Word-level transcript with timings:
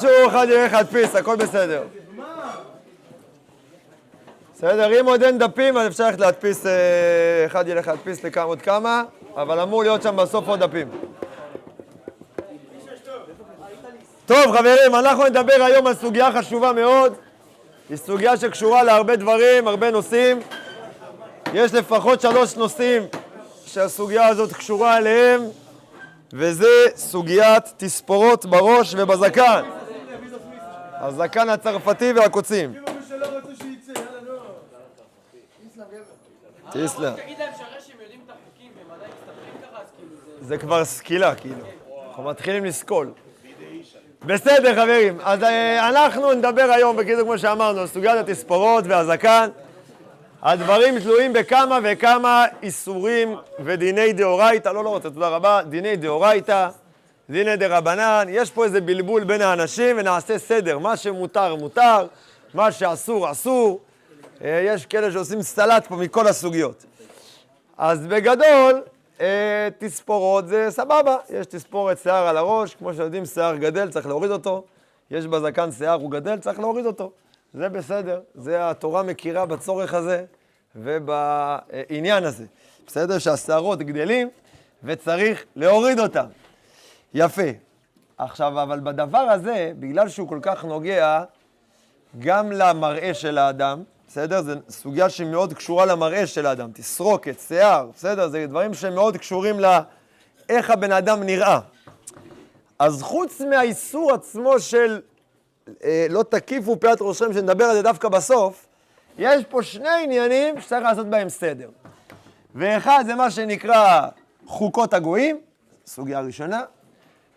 שיעור 0.00 0.28
אחד 0.28 0.46
ילך 0.50 0.72
להדפיס, 0.72 1.14
הכל 1.14 1.36
בסדר. 1.36 1.82
בסדר, 4.54 5.00
אם 5.00 5.06
עוד 5.06 5.22
אין 5.22 5.38
דפים, 5.38 5.76
אז 5.76 5.86
אפשר 5.86 6.06
ללכת 6.06 6.20
להדפיס, 6.20 6.66
אה, 6.66 7.46
אחד 7.46 7.68
ילך 7.68 7.88
להדפיס 7.88 8.24
לכמה 8.24 8.44
עוד 8.44 8.62
כמה, 8.62 9.02
אבל 9.36 9.60
אמור 9.60 9.82
להיות 9.82 10.02
שם 10.02 10.16
בסוף 10.16 10.48
עוד 10.48 10.60
דפים. 10.60 10.88
טוב, 14.26 14.56
חברים, 14.56 14.94
אנחנו 14.94 15.24
נדבר 15.24 15.62
היום 15.62 15.86
על 15.86 15.94
סוגיה 15.94 16.32
חשובה 16.32 16.72
מאוד. 16.72 17.14
היא 17.88 17.96
סוגיה 17.96 18.36
שקשורה 18.36 18.82
להרבה 18.82 19.16
דברים, 19.16 19.68
הרבה 19.68 19.90
נושאים. 19.90 20.40
יש 21.54 21.74
לפחות 21.74 22.20
שלוש 22.20 22.56
נושאים 22.56 23.02
שהסוגיה 23.66 24.26
הזאת 24.26 24.52
קשורה 24.52 24.96
אליהם, 24.96 25.40
וזה 26.32 26.86
סוגיית 26.96 27.64
תספורות 27.76 28.46
בראש 28.46 28.94
ובזקן. 28.98 29.79
הזקן 31.00 31.48
הצרפתי 31.48 32.12
והקוצים. 32.12 32.72
תסלם. 36.72 37.12
תגיד 37.16 37.38
להם 37.38 37.52
שהרי 37.58 37.80
שהם 37.86 37.96
יודעים 38.02 38.20
את 38.26 38.30
החוקים 38.30 38.72
והם 38.76 38.98
עדיין 38.98 39.10
מסתבכים 39.10 39.62
ככה, 39.62 39.82
אז 39.82 39.86
כאילו 39.96 40.40
זה... 40.40 40.46
זה 40.46 40.58
כבר 40.58 40.84
סקילה, 40.84 41.34
כאילו. 41.34 41.64
אנחנו 42.08 42.22
מתחילים 42.22 42.64
לסקול. 42.64 43.12
בסדר, 44.26 44.74
חברים. 44.74 45.18
אז 45.24 45.42
אה, 45.42 45.88
אנחנו 45.88 46.32
נדבר 46.32 46.70
היום, 46.74 46.96
בקיצור, 46.96 47.24
כמו 47.24 47.38
שאמרנו, 47.38 47.80
על 47.80 47.86
סוגיית 47.86 48.28
התספורות 48.28 48.84
והזקן. 48.88 49.48
הדברים 50.42 51.00
תלויים 51.00 51.32
בכמה 51.32 51.78
וכמה 51.82 52.44
איסורים 52.62 53.36
ודיני 53.64 54.12
דאורייתא, 54.12 54.68
לא, 54.68 54.84
לא 54.84 54.88
רוצה, 54.88 55.10
תודה 55.10 55.28
רבה, 55.28 55.60
דיני 55.68 55.96
דאורייתא, 55.96 56.68
דיני 57.30 57.56
דרבנן, 57.56 58.26
יש 58.28 58.50
פה 58.50 58.64
איזה 58.64 58.80
בלבול 58.80 59.24
בין 59.24 59.42
האנשים 59.42 59.96
ונעשה 59.98 60.38
סדר, 60.38 60.78
מה 60.78 60.96
שמותר 60.96 61.54
מותר, 61.54 62.06
מה 62.54 62.72
שאסור 62.72 63.30
אסור, 63.30 63.80
אה, 64.44 64.62
יש 64.64 64.86
כאלה 64.86 65.12
שעושים 65.12 65.42
סלט 65.42 65.86
פה 65.86 65.96
מכל 65.96 66.26
הסוגיות. 66.26 66.84
אז 67.78 68.06
בגדול, 68.06 68.82
אה, 69.20 69.68
תספורות 69.78 70.48
זה 70.48 70.66
סבבה, 70.70 71.16
יש 71.30 71.46
תספורת 71.46 71.98
שיער 71.98 72.26
על 72.26 72.36
הראש, 72.36 72.74
כמו 72.74 72.94
שיודעים, 72.94 73.26
שיער 73.26 73.56
גדל, 73.56 73.90
צריך 73.90 74.06
להוריד 74.06 74.30
אותו, 74.30 74.64
יש 75.10 75.26
בזקן 75.26 75.72
שיער, 75.72 76.00
הוא 76.00 76.10
גדל, 76.10 76.38
צריך 76.38 76.58
להוריד 76.58 76.86
אותו. 76.86 77.10
זה 77.54 77.68
בסדר, 77.68 78.20
זה 78.34 78.70
התורה 78.70 79.02
מכירה 79.02 79.46
בצורך 79.46 79.94
הזה 79.94 80.24
ובעניין 80.76 82.24
הזה. 82.24 82.44
בסדר 82.86 83.18
שהשערות 83.18 83.78
גדלים 83.78 84.28
וצריך 84.84 85.44
להוריד 85.56 85.98
אותם. 86.00 86.26
יפה. 87.14 87.42
עכשיו, 88.18 88.62
אבל 88.62 88.80
בדבר 88.80 89.18
הזה, 89.18 89.72
בגלל 89.78 90.08
שהוא 90.08 90.28
כל 90.28 90.38
כך 90.42 90.64
נוגע 90.64 91.22
גם 92.18 92.52
למראה 92.52 93.14
של 93.14 93.38
האדם, 93.38 93.82
בסדר? 94.08 94.42
זו 94.42 94.52
סוגיה 94.68 95.10
שמאוד 95.10 95.52
קשורה 95.52 95.86
למראה 95.86 96.26
של 96.26 96.46
האדם, 96.46 96.70
תסרוקת, 96.72 97.40
שיער, 97.40 97.86
בסדר? 97.96 98.28
זה 98.28 98.46
דברים 98.46 98.74
שמאוד 98.74 99.16
קשורים 99.16 99.56
לאיך 99.60 100.70
הבן 100.70 100.92
אדם 100.92 101.22
נראה. 101.22 101.60
אז 102.78 103.02
חוץ 103.02 103.40
מהאיסור 103.40 104.12
עצמו 104.12 104.60
של 104.60 105.00
אה, 105.84 106.06
לא 106.10 106.22
תקיפו 106.22 106.80
פאת 106.80 106.98
ראשכם, 107.00 107.32
שנדבר 107.32 107.64
על 107.64 107.76
זה 107.76 107.82
דווקא 107.82 108.08
בסוף, 108.08 108.66
יש 109.18 109.44
פה 109.48 109.62
שני 109.62 109.88
עניינים 110.04 110.60
שצריך 110.60 110.82
לעשות 110.82 111.06
בהם 111.06 111.28
סדר. 111.28 111.68
ואחד 112.54 113.04
זה 113.06 113.14
מה 113.14 113.30
שנקרא 113.30 114.08
חוקות 114.46 114.94
הגויים, 114.94 115.40
סוגיה 115.86 116.20
ראשונה, 116.20 116.62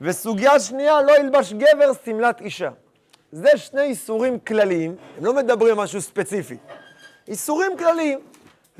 וסוגיה 0.01 0.59
שנייה, 0.59 1.01
לא 1.01 1.19
ילבש 1.19 1.53
גבר 1.53 1.91
שמלת 2.05 2.41
אישה. 2.41 2.69
זה 3.31 3.49
שני 3.55 3.81
איסורים 3.81 4.39
כלליים, 4.39 4.95
הם 5.17 5.25
לא 5.25 5.33
מדברים 5.33 5.77
משהו 5.77 6.01
ספציפי. 6.01 6.57
איסורים 7.27 7.77
כלליים, 7.77 8.19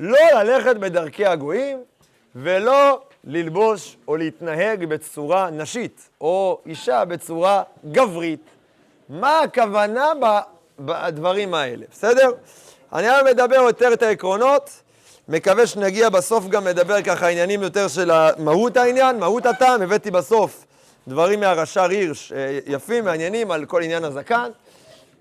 לא 0.00 0.18
ללכת 0.34 0.76
בדרכי 0.76 1.26
הגויים 1.26 1.82
ולא 2.36 3.00
ללבוש 3.24 3.96
או 4.08 4.16
להתנהג 4.16 4.84
בצורה 4.84 5.50
נשית, 5.50 6.08
או 6.20 6.60
אישה 6.66 7.04
בצורה 7.04 7.62
גברית. 7.92 8.40
מה 9.08 9.40
הכוונה 9.40 10.12
בדברים 10.78 11.54
האלה, 11.54 11.86
בסדר? 11.92 12.30
אני 12.92 13.08
היום 13.08 13.26
מדבר 13.26 13.54
יותר 13.54 13.92
את 13.92 14.02
העקרונות, 14.02 14.70
מקווה 15.28 15.66
שנגיע 15.66 16.08
בסוף 16.08 16.46
גם 16.48 16.66
לדבר 16.66 17.02
ככה 17.02 17.28
עניינים 17.28 17.62
יותר 17.62 17.88
של 17.88 18.10
מהות 18.38 18.76
העניין, 18.76 19.18
מהות 19.18 19.46
הטעם, 19.46 19.82
הבאתי 19.82 20.10
בסוף 20.10 20.63
דברים 21.08 21.40
מהרש"ר 21.40 21.90
הירש 21.90 22.32
אה, 22.32 22.58
יפים, 22.66 23.04
מעניינים 23.04 23.50
על 23.50 23.64
כל 23.64 23.82
עניין 23.82 24.04
הזקן. 24.04 24.50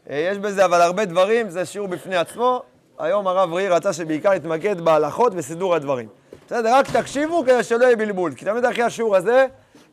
אה, 0.10 0.28
יש 0.32 0.38
בזה 0.38 0.66
אבל 0.66 0.82
הרבה 0.82 1.06
דברים, 1.06 1.50
זה 1.50 1.66
שיעור 1.66 1.88
בפני 1.88 2.16
עצמו. 2.16 2.64
היום 3.00 3.28
הרב 3.28 3.54
ראי 3.54 3.68
רצה 3.68 3.94
שבעיקר 3.94 4.34
נתמקד 4.34 4.82
בהלכות 4.82 5.34
וסידור 5.36 5.76
הדברים. 5.76 6.08
בסדר, 6.48 6.74
רק 6.74 6.92
תקשיבו 6.92 7.44
כדי 7.44 7.64
שלא 7.64 7.86
יהיה 7.86 7.96
בלבול. 7.96 8.34
כי 8.36 8.46
תמיד 8.46 8.66
אחרי 8.66 8.84
השיעור 8.84 9.16
הזה, 9.16 9.46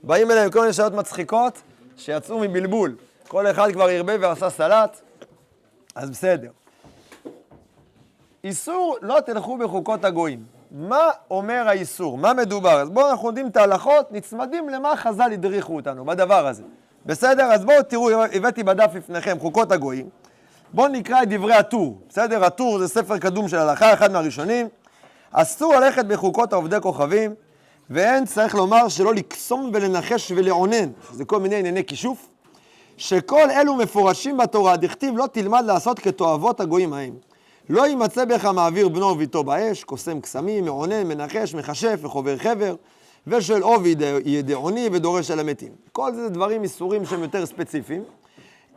באים 0.03 0.31
אליהם 0.31 0.51
כל 0.51 0.61
מיני 0.61 0.73
שאלות 0.73 0.93
מצחיקות 0.93 1.61
שיצאו 1.97 2.39
מבלבול. 2.39 2.97
כל 3.29 3.47
אחד 3.47 3.73
כבר 3.73 3.89
הרבה 3.89 4.13
ועשה 4.21 4.51
סלט, 4.51 5.01
אז 5.95 6.11
בסדר. 6.11 6.51
איסור 8.45 8.97
לא 9.03 9.21
תלכו 9.21 9.57
בחוקות 9.57 10.05
הגויים. 10.05 10.60
מה 10.71 11.09
אומר 11.31 11.65
האיסור? 11.67 12.19
מה 12.19 12.35
מדובר? 12.35 12.81
אז 12.81 12.91
בואו 12.91 13.11
אנחנו 13.11 13.29
יודעים 13.29 13.47
את 13.47 13.57
ההלכות, 13.57 14.13
נצמדים 14.13 14.69
למה 14.69 14.97
חז"ל 14.97 15.33
הדריכו 15.33 15.77
אותנו 15.77 16.05
בדבר 16.05 16.47
הזה. 16.47 16.63
בסדר? 17.07 17.45
אז 17.45 17.65
בואו 17.65 17.83
תראו, 17.83 18.11
הבאתי 18.33 18.63
בדף 18.63 18.91
לפניכם 18.95 19.39
חוקות 19.41 19.73
הגויים. 19.73 20.09
בואו 20.73 20.89
נקרא 20.89 21.23
את 21.23 21.29
דברי 21.29 21.55
הטור. 21.55 21.99
בסדר? 22.09 22.45
הטור 22.45 22.79
זה 22.79 22.89
ספר 22.89 23.19
קדום 23.19 23.49
של 23.49 23.57
הלכה, 23.57 23.93
אחד 23.93 24.13
מהראשונים. 24.13 24.69
אסור 25.33 25.75
ללכת 25.75 26.05
בחוקות 26.05 26.53
עובדי 26.53 26.77
כוכבים, 26.83 27.35
ואין 27.91 28.27
צריך 28.27 28.55
לומר 28.55 28.89
שלא 28.89 29.15
לקסום 29.15 29.71
ולנחש 29.75 30.33
ולעונן, 30.37 30.91
שזה 31.13 31.25
כל 31.25 31.41
מיני 31.41 31.57
ענייני 31.57 31.85
כישוף, 31.85 32.29
שכל 32.97 33.51
אלו 33.51 33.75
מפורשים 33.77 34.37
בתורה, 34.37 34.77
דכתיב 34.77 35.17
לא 35.17 35.27
תלמד 35.33 35.65
לעשות 35.67 35.99
כתועבות 35.99 36.61
הגויים 36.61 36.93
ההם. 36.93 37.15
לא 37.71 37.87
יימצא 37.87 38.25
בך 38.25 38.45
מעביר 38.45 38.89
בנו 38.89 39.07
וביתו 39.07 39.45
באש, 39.45 39.85
קוסם 39.85 40.21
קסמים, 40.21 40.65
מעונן, 40.65 41.03
מנחש, 41.07 41.55
מכשף 41.55 41.99
וחובר 42.03 42.39
חבר, 42.39 42.75
ושל 43.27 43.63
עובי 43.63 43.95
ידעוני 44.25 44.89
ודורש 44.93 45.31
על 45.31 45.41
המתים. 45.41 45.73
כל 45.93 46.15
זה 46.15 46.29
דברים, 46.29 46.63
איסורים 46.63 47.07
שהם 47.07 47.23
יותר 47.23 47.47
ספציפיים, 47.47 48.05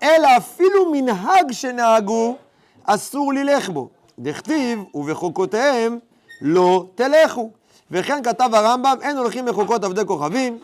אלא 0.04 0.28
אפילו 0.38 0.92
מנהג 0.92 1.52
שנהגו, 1.52 2.36
אסור 2.84 3.34
ללך 3.34 3.70
בו. 3.70 3.90
דכתיב, 4.20 4.84
ובחוקותיהם 4.94 6.00
לא 6.42 6.86
תלכו. 6.96 7.50
וכן 7.92 8.24
כתב 8.24 8.50
הרמב"ם, 8.54 8.98
אין 9.02 9.18
הולכים 9.18 9.46
בחוקות 9.46 9.84
עבדי 9.84 10.06
כוכבים, 10.06 10.60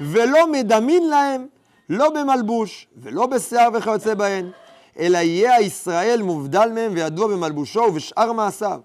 ולא 0.00 0.52
מדמין 0.52 1.08
להם, 1.08 1.46
לא 1.88 2.10
במלבוש, 2.10 2.86
ולא 2.96 3.26
בשיער 3.26 3.68
וכיוצא 3.74 4.14
בהן. 4.14 4.50
אלא 4.98 5.18
יהיה 5.18 5.54
הישראל 5.54 6.22
מובדל 6.22 6.68
מהם 6.74 6.92
וידוע 6.94 7.26
במלבושו 7.28 7.80
ובשאר 7.80 8.32
מעשיו. 8.32 8.80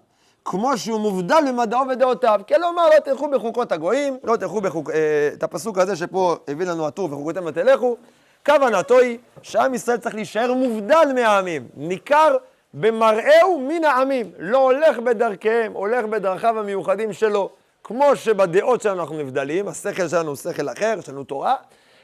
כמו 0.45 0.77
שהוא 0.77 0.99
מובדל 0.99 1.43
במדעו 1.47 1.87
ודעותיו. 1.87 2.41
כלומר, 2.47 2.89
לא 2.89 2.99
תלכו 2.99 3.29
בחוקות 3.29 3.71
הגויים, 3.71 4.17
לא 4.23 4.35
תלכו 4.35 4.61
בחוק... 4.61 4.89
אה, 4.89 5.29
את 5.33 5.43
הפסוק 5.43 5.77
הזה 5.77 5.95
שפה 5.95 6.35
הביא 6.47 6.65
לנו 6.65 6.87
הטור, 6.87 7.13
וחוקותיהם 7.13 7.45
לא 7.45 7.51
תלכו, 7.51 7.97
כוונתו 8.45 8.99
היא 8.99 9.17
שעם 9.41 9.73
ישראל 9.73 9.97
צריך 9.97 10.15
להישאר 10.15 10.53
מובדל 10.53 11.11
מהעמים, 11.15 11.67
ניכר 11.77 12.37
במראהו 12.73 13.59
מן 13.59 13.83
העמים, 13.83 14.31
לא 14.39 14.57
הולך 14.57 14.99
בדרכיהם, 14.99 15.73
הולך 15.73 16.05
בדרכיו 16.05 16.59
המיוחדים 16.59 17.13
שלו. 17.13 17.49
כמו 17.83 18.15
שבדעות 18.15 18.81
שלנו 18.81 19.01
אנחנו 19.01 19.17
נבדלים, 19.17 19.67
השכל 19.67 20.07
שלנו 20.07 20.27
הוא 20.27 20.35
שכל 20.35 20.69
אחר, 20.69 20.95
יש 20.99 21.09
לנו 21.09 21.23
תורה, 21.23 21.55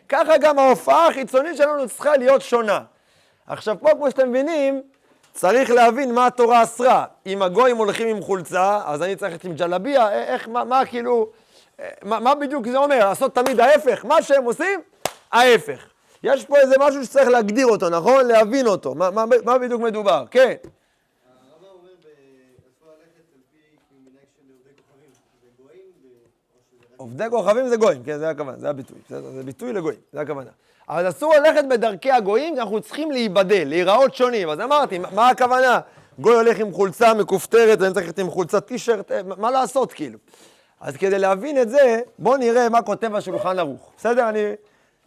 ככה 0.10 0.38
גם 0.38 0.60
ההופעה 0.60 1.08
החיצונית 1.08 1.58
שלנו 1.58 1.90
צריכה 1.90 2.18
להיות 2.18 2.42
שונה. 2.42 2.82
עכשיו 3.48 3.76
פה, 3.80 3.90
כמו 3.96 4.12
שאתם 4.12 4.30
מבינים, 4.30 4.82
צריך 5.34 5.72
להבין 5.72 6.14
מה 6.14 6.28
התורה 6.28 6.64
אסרה. 6.64 7.06
אם 7.26 7.42
הגויים 7.42 7.78
הולכים 7.78 8.08
עם 8.08 8.22
חולצה, 8.22 8.80
אז 8.86 9.04
אני 9.04 9.16
צריך 9.16 9.32
ללכת 9.32 9.46
עם 9.46 9.54
ג'לביה, 9.54 10.24
איך, 10.24 10.48
מה, 10.48 10.64
מה 10.64 10.86
כאילו, 10.86 11.30
מה, 12.04 12.20
מה 12.20 12.36
בדיוק 12.36 12.68
זה 12.68 12.78
אומר? 12.78 13.00
לעשות 13.00 13.36
תמיד 13.36 13.60
ההפך, 13.60 14.06
מה 14.06 14.22
שהם 14.22 14.44
עושים, 14.44 14.82
ההפך. 15.32 15.90
יש 16.24 16.46
פה 16.46 16.58
איזה 16.58 16.76
משהו 16.80 17.04
שצריך 17.06 17.28
להגדיר 17.28 17.68
אותו, 17.68 17.90
נכון? 17.90 18.26
להבין 18.26 18.68
אותו, 18.68 18.96
מה, 18.96 19.10
מה, 19.12 19.26
מה 19.46 19.58
בדיוק 19.58 19.82
מדובר, 19.82 20.26
כן. 20.32 20.54
עובדי 26.98 27.24
כוכבים 27.30 27.68
זה 27.68 27.78
גויים, 27.78 28.04
כן, 28.04 28.18
זה 28.18 28.30
הכוונה, 28.30 28.58
זה 28.58 28.70
הביטוי, 28.70 28.98
זה 29.10 29.44
ביטוי 29.46 29.74
לגויים, 29.74 30.00
זה 30.14 30.22
הכוונה. 30.22 30.52
אבל 30.90 31.10
אסור 31.10 31.34
ללכת 31.36 31.66
בדרכי 31.70 32.12
הגויים, 32.12 32.60
אנחנו 32.60 32.82
צריכים 32.82 33.12
להיבדל, 33.12 33.64
להיראות 33.68 34.16
שונים. 34.16 34.50
אז 34.50 34.60
אמרתי, 34.60 35.00
מה 35.12 35.30
הכוונה? 35.30 35.80
גוי 36.20 36.36
הולך 36.36 36.60
עם 36.60 36.72
חולצה 36.72 37.14
מכופתרת, 37.14 37.82
אני 37.82 37.94
צריך 37.94 38.06
ללכת 38.06 38.20
עם 38.20 38.30
חולצת 38.30 38.66
טישרט, 38.66 39.12
אה, 39.12 39.22
מה 39.38 39.52
לעשות 39.52 39.94
כאילו? 39.94 40.20
אז 40.82 40.98
כדי 40.98 41.20
להבין 41.20 41.62
את 41.62 41.70
זה, 41.70 42.00
בואו 42.20 42.38
נראה 42.38 42.70
מה 42.70 42.82
כותב 42.82 43.16
השולחן 43.16 43.60
ערוך. 43.60 43.92
בסדר? 43.98 44.30
אני 44.30 44.44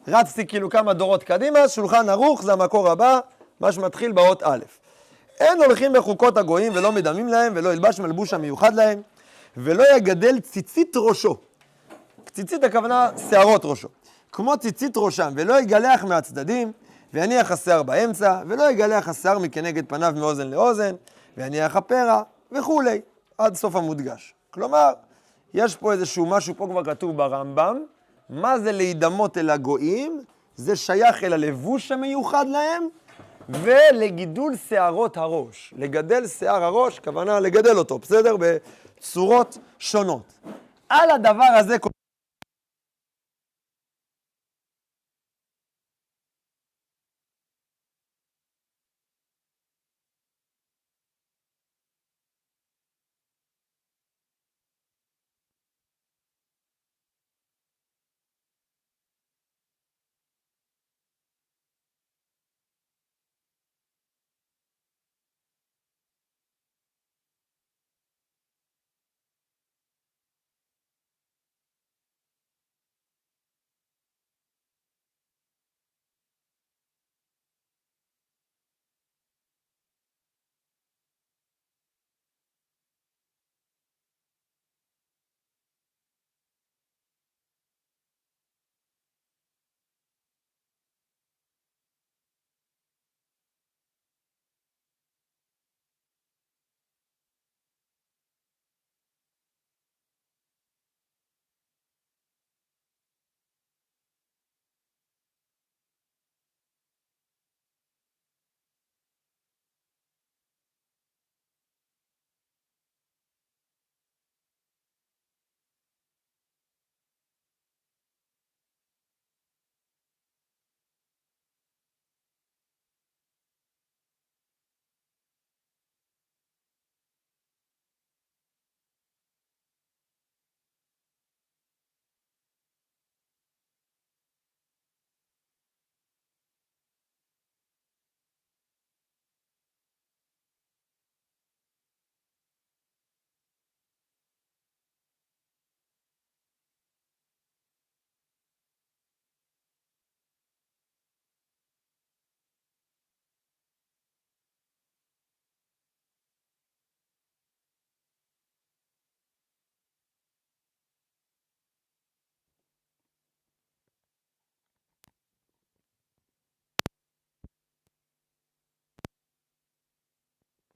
רצתי 0.09 0.47
כאילו 0.47 0.71
כמה 0.71 0.93
דורות 0.93 1.23
קדימה, 1.23 1.69
שולחן 1.69 2.09
ערוך 2.09 2.43
זה 2.43 2.53
המקור 2.53 2.91
הבא, 2.91 3.19
מה 3.61 3.73
שמתחיל 3.73 4.13
באות 4.13 4.43
א'. 4.43 4.59
אין 5.41 5.63
הולכים 5.63 5.93
בחוקות 5.93 6.37
הגויים 6.37 6.73
ולא 6.75 6.93
מדמים 6.93 7.29
להם, 7.29 7.53
ולא 7.57 7.73
ילבש 7.73 8.01
מלבוש 8.01 8.35
המיוחד 8.35 8.75
להם, 8.75 9.03
ולא 9.57 9.85
יגדל 9.97 10.41
ציצית 10.41 10.97
ראשו. 10.97 11.37
ציצית 12.33 12.65
הכוונה 12.65 13.11
שערות 13.31 13.65
ראשו. 13.65 13.89
כמו 14.37 14.57
ציצית 14.57 14.93
ראשם, 14.97 15.33
ולא 15.37 15.61
יגלח 15.61 16.05
מהצדדים, 16.05 16.73
ויניח 17.15 17.51
השיער 17.51 17.83
באמצע, 17.83 18.43
ולא 18.47 18.71
יגלח 18.71 19.09
השיער 19.09 19.39
מכנגד 19.39 19.89
פניו 19.89 20.13
מאוזן 20.17 20.51
לאוזן, 20.51 20.95
ויניח 21.37 21.77
הפרע, 21.77 22.23
וכולי, 22.53 23.01
עד 23.39 23.55
סוף 23.55 23.77
המודגש. 23.77 24.35
כלומר, 24.51 24.93
יש 25.55 25.77
פה 25.77 25.93
איזשהו 25.93 26.27
משהו, 26.27 26.55
פה 26.57 26.67
כבר 26.71 26.85
כתוב 26.85 27.17
ברמב"ם, 27.17 27.85
מה 28.31 28.59
זה 28.59 28.73
להידמות 28.73 29.39
אל 29.39 29.51
הגויים? 29.51 30.21
זה 30.57 30.77
שייך 30.77 31.25
אל 31.25 31.33
הלבוש 31.33 31.93
המיוחד 31.93 32.47
להם, 32.49 32.89
ולגידול 33.49 34.57
שערות 34.69 35.17
הראש. 35.17 35.75
לגדל 35.77 36.27
שיער 36.27 36.65
הראש, 36.65 36.99
כוונה 36.99 37.41
לגדל 37.41 37.79
אותו, 37.79 37.99
בסדר? 37.99 38.37
בצורות 38.39 39.59
שונות. 39.79 40.33
על 40.89 41.11
הדבר 41.11 41.55
הזה... 41.59 41.77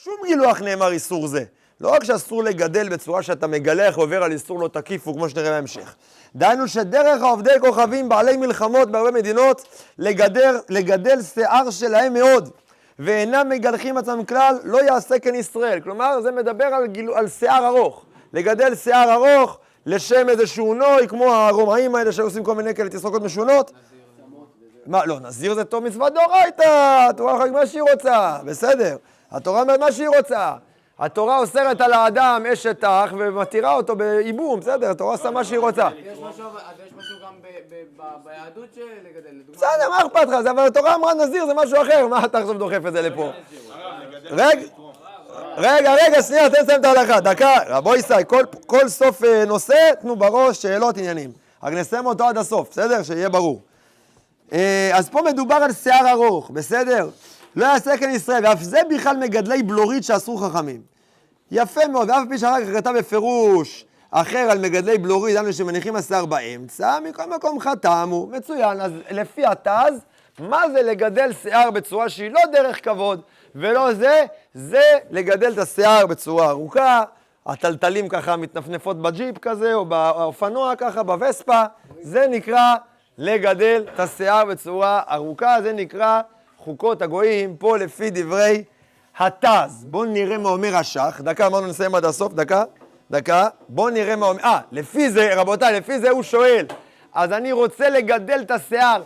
שום 0.05 0.15
גילוח 0.27 0.61
נאמר 0.61 0.93
איסור 0.93 1.27
זה. 1.27 1.45
לא 1.81 1.89
רק 1.89 2.05
שאסור 2.05 2.45
לגדל 2.45 2.89
בצורה 2.89 3.23
שאתה 3.23 3.47
מגלח 3.47 3.99
ועובר 3.99 4.23
על 4.23 4.33
איסור 4.33 4.59
לא 4.61 4.69
תקיפו, 4.69 5.15
כמו 5.15 5.29
שנראה 5.29 5.51
בהמשך. 5.51 5.95
דהיינו 6.37 6.69
שדרך 6.69 7.23
העובדי 7.23 7.51
כוכבים, 7.61 8.09
בעלי 8.09 8.37
מלחמות 8.37 8.91
בהרבה 8.91 9.11
מדינות, 9.11 9.67
לגדר, 9.99 10.59
לגדל 10.69 11.23
שיער 11.23 11.71
שלהם 11.71 12.13
מאוד, 12.15 12.51
ואינם 12.99 13.49
מגלחים 13.49 13.97
עצמם 13.97 14.25
כלל, 14.25 14.59
לא 14.65 14.85
יעשה 14.85 15.19
כן 15.19 15.35
ישראל. 15.35 15.81
כלומר, 15.81 16.21
זה 16.21 16.31
מדבר 16.31 16.65
על, 16.65 16.87
גיל, 16.87 17.11
על 17.15 17.29
שיער 17.29 17.67
ארוך. 17.67 18.05
לגדל 18.33 18.75
שיער 18.75 19.13
ארוך 19.15 19.59
לשם 19.87 20.29
איזשהו 20.29 20.75
נוי, 20.75 21.09
כמו 21.09 21.35
הרומאים 21.35 21.95
האלה 21.95 22.13
שעושים 22.13 22.45
כל 22.45 22.55
מיני 22.55 22.75
כאלה 22.75 22.89
תסרוקות 22.89 23.23
משונות. 23.23 23.73
מה, 24.87 25.07
לא, 25.07 25.21
נזיר 25.21 25.55
זה 25.55 25.65
טוב 25.65 25.85
מצוות 25.85 26.15
דאורייתא, 26.15 27.07
התורה 27.11 27.35
יכולה 27.35 27.51
מה 27.51 27.67
שהיא 27.67 27.83
רוצה, 27.93 28.39
בסדר. 28.45 28.97
התורה 29.33 29.61
אומרת 29.63 29.81
מה 29.81 29.93
שהיא 29.93 30.09
רוצה. 30.09 30.53
התורה 30.99 31.39
אוסרת 31.39 31.81
על 31.81 31.93
האדם 31.93 32.43
אשת 32.53 32.85
אח 32.85 33.11
ומתירה 33.19 33.75
אותו 33.75 33.97
בייבום, 33.97 34.61
בסדר, 34.61 34.91
התורה 34.91 35.13
עושה 35.13 35.31
מה 35.31 35.45
שהיא 35.45 35.59
רוצה. 35.59 35.89
יש 36.05 36.19
משהו 36.19 36.45
אבל- 36.49 36.61
יש 36.87 36.93
משהו 36.99 37.17
גם 37.27 37.33
ב- 37.43 37.75
ב- 37.75 38.03
ב- 38.03 38.25
ביהדות 38.25 38.69
שלגדל, 38.75 39.29
לדוגמה. 39.39 39.57
בסדר, 39.57 39.89
מה 39.91 39.99
אכפת 39.99 40.29
לך? 40.29 40.47
אבל 40.51 40.67
התורה 40.67 40.95
אמרה 40.95 41.15
נזיר, 41.15 41.47
זה 41.47 41.55
משהו 41.55 41.83
אחר, 41.83 42.07
מה 42.07 42.25
אתה 42.25 42.39
עכשיו 42.39 42.55
דוחף 42.55 42.87
את 42.89 42.93
זה 42.93 43.03
לפה? 43.03 43.31
רגע, 44.31 44.63
רגע, 45.57 45.95
רגע, 46.07 46.23
שנייה, 46.23 46.51
תן 46.51 46.63
לסיים 46.63 46.81
את 46.81 46.85
ההלכה, 46.85 47.21
דקה, 47.21 47.55
רבו 47.67 47.97
ישי, 47.97 48.15
כל, 48.27 48.45
כל 48.67 48.89
סוף 48.89 49.25
אה, 49.25 49.45
נושא, 49.45 49.91
תנו 50.01 50.17
בראש 50.17 50.63
שאלות, 50.63 50.97
עניינים. 50.99 51.33
רק 51.63 51.73
נסיים 51.73 52.07
אותו 52.07 52.25
עד 52.25 52.39
הסוף, 52.39 52.71
בסדר? 52.71 53.03
שיהיה 53.03 53.29
ברור. 53.29 53.61
אה, 54.53 54.91
אז 54.95 55.09
פה 55.09 55.23
מדובר 55.23 55.55
על 55.55 55.73
שיער 55.73 56.11
ארוך, 56.11 56.51
בסדר? 56.51 57.09
לא 57.57 57.65
יעשה 57.65 57.97
כן 57.97 58.11
ישראל, 58.11 58.47
ואף 58.47 58.63
זה 58.63 58.81
בכלל 58.95 59.17
מגדלי 59.17 59.63
בלורית 59.63 60.05
שאסרו 60.05 60.37
חכמים. 60.37 60.83
יפה 61.51 61.87
מאוד, 61.89 62.11
ואף 62.11 62.23
פי 62.29 62.39
שאחר 62.39 62.65
כך 62.65 62.77
כתב 62.77 62.93
בפירוש 62.99 63.85
אחר 64.11 64.39
על 64.51 64.59
מגדלי 64.59 64.99
בלורית, 64.99 65.37
דנו 65.37 65.53
שמניחים 65.53 65.97
השיער 65.97 66.27
באמצע, 66.27 66.99
מכל 67.09 67.31
מקום 67.31 67.61
חתמו, 67.61 68.27
מצוין. 68.27 68.81
אז 68.81 68.93
לפי 69.11 69.47
התז, 69.47 70.01
מה 70.39 70.63
זה 70.73 70.83
לגדל 70.83 71.33
שיער 71.43 71.71
בצורה 71.71 72.09
שהיא 72.09 72.31
לא 72.31 72.41
דרך 72.53 72.85
כבוד, 72.85 73.21
ולא 73.55 73.95
זה, 73.95 74.25
זה 74.55 74.83
לגדל 75.11 75.53
את 75.53 75.59
השיער 75.59 76.07
בצורה 76.07 76.51
ארוכה, 76.51 77.03
הטלטלים 77.47 78.09
ככה 78.09 78.37
מתנפנפות 78.37 79.03
בג'יפ 79.03 79.39
כזה, 79.39 79.75
או 79.75 79.85
באופנוע 79.85 80.77
ככה, 80.77 81.03
בווספה, 81.03 81.63
זה 82.03 82.27
נקרא 82.31 82.75
לגדל 83.19 83.85
את 83.95 84.01
השיער 84.01 84.45
בצורה 84.45 85.03
ארוכה, 85.11 85.57
זה 85.63 85.73
נקרא 85.73 86.21
חוקות 86.65 87.03
הגויים, 87.03 87.57
פה 87.57 87.77
לפי 87.77 88.11
דברי 88.11 88.65
התז. 89.19 89.85
בואו 89.85 90.05
נראה 90.05 90.39
מה 90.39 90.49
אומר 90.49 90.77
השח. 90.77 91.21
דקה, 91.25 91.47
אמרנו 91.47 91.67
נסיים 91.67 91.95
עד 91.95 92.05
הסוף, 92.05 92.33
דקה, 92.33 92.65
דקה. 93.11 93.49
בואו 93.69 93.91
נראה 93.91 94.17
מה 94.17 94.27
אומר... 94.27 94.43
אה, 94.43 94.61
לפי 94.73 95.11
זה, 95.11 95.35
רבותיי, 95.35 95.79
לפי 95.79 95.99
זה 95.99 96.11
הוא 96.11 96.23
שואל. 96.23 96.67
אז 97.15 97.33
אני 97.33 97.53
רוצה 97.53 97.89
לגדל 97.89 98.41
את 98.41 98.51
השיער 98.51 99.03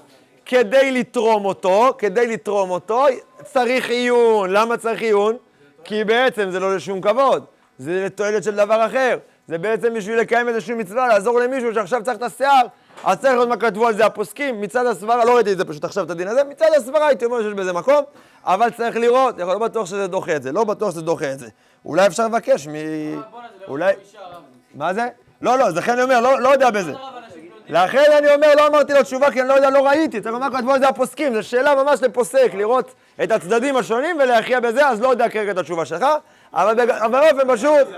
כדי 0.46 0.90
לתרום 0.92 1.44
אותו, 1.44 1.94
כדי 1.99 2.26
לתרום 2.26 2.70
אותו, 2.70 3.06
צריך 3.44 3.90
עיון. 3.90 4.50
למה 4.50 4.76
צריך 4.76 5.02
עיון? 5.02 5.37
כי 5.84 6.04
בעצם 6.04 6.50
זה 6.50 6.61
לא 6.61 6.76
לשום 6.76 7.00
כבוד, 7.00 7.44
זה 7.78 8.04
לתועלת 8.06 8.44
של 8.44 8.56
דבר 8.56 8.87
אחר. 8.87 9.18
זה 9.49 9.58
בעצם 9.58 9.94
בשביל 9.94 10.18
לקיים 10.18 10.49
איזושהי 10.49 10.75
מצווה, 10.75 11.08
לעזור 11.08 11.40
למישהו 11.40 11.75
שעכשיו 11.75 12.02
צריך 12.04 12.16
את 12.16 12.23
השיער, 12.23 12.66
אז 13.04 13.18
צריך 13.18 13.34
לראות 13.34 13.48
מה 13.48 13.56
כתבו 13.56 13.86
על 13.86 13.96
זה 13.96 14.06
הפוסקים, 14.06 14.60
מצד 14.60 14.86
הסברה, 14.86 15.24
לא 15.24 15.34
ראיתי 15.34 15.52
את 15.52 15.58
זה 15.58 15.64
פשוט 15.64 15.84
עכשיו, 15.84 16.04
את 16.04 16.10
הדין 16.10 16.28
הזה, 16.28 16.44
מצד 16.44 16.66
הסברה 16.76 17.06
הייתי 17.06 17.24
אומר 17.24 17.42
שיש 17.42 17.54
בזה 17.54 17.72
מקום, 17.72 18.04
אבל 18.44 18.70
צריך 18.70 18.96
לראות, 18.96 19.38
לא 19.38 19.58
בטוח 19.58 19.86
שזה 19.86 20.06
דוחה 20.06 20.36
את 20.36 20.42
זה, 20.42 20.52
לא 20.52 20.64
בטוח 20.64 20.90
שזה 20.90 21.02
דוחה 21.02 21.32
את 21.32 21.38
זה. 21.38 21.48
אולי 21.84 22.06
אפשר 22.06 22.26
לבקש 22.26 22.68
מ... 22.68 22.72
אולי... 23.68 23.92
מה 24.74 24.94
זה? 24.94 25.08
לא, 25.42 25.58
לא, 25.58 25.70
זה 25.70 25.80
לכן 25.80 25.92
אני 25.92 26.02
אומר, 26.02 26.20
לא, 26.20 26.40
לא 26.40 26.48
יודע 26.48 26.70
בזה. 26.70 26.92
לא 26.92 26.98
לכן 27.68 28.12
אני 28.18 28.34
אומר, 28.34 28.54
לא 28.54 28.66
אמרתי 28.66 28.92
לו 28.92 29.02
תשובה 29.02 29.30
כי 29.30 29.40
אני 29.40 29.48
לא 29.48 29.54
יודע, 29.54 29.70
לא 29.70 29.86
ראיתי. 29.86 30.20
צריך 30.20 30.34
לומר 30.34 30.50
כתבו 30.56 30.74
את 30.74 30.80
זה 30.80 30.88
הפוסקים, 30.88 31.34
זו 31.34 31.42
שאלה 31.42 31.82
ממש 31.82 32.02
לפוסק, 32.02 32.50
לראות 32.54 32.94
את 33.24 33.32
הצדדים 33.32 33.76
השונים 33.76 34.16
ולהכריע 34.20 34.60
בזה, 34.60 34.88
אז 34.88 35.00
לא 35.00 35.08
יודע 35.08 35.28
כרגע 35.28 35.50
את 35.52 35.58
התשובה 35.58 35.84
שלך, 35.84 36.04
אבל 36.54 36.87
באופן 37.11 37.54
פשוט, 37.56 37.88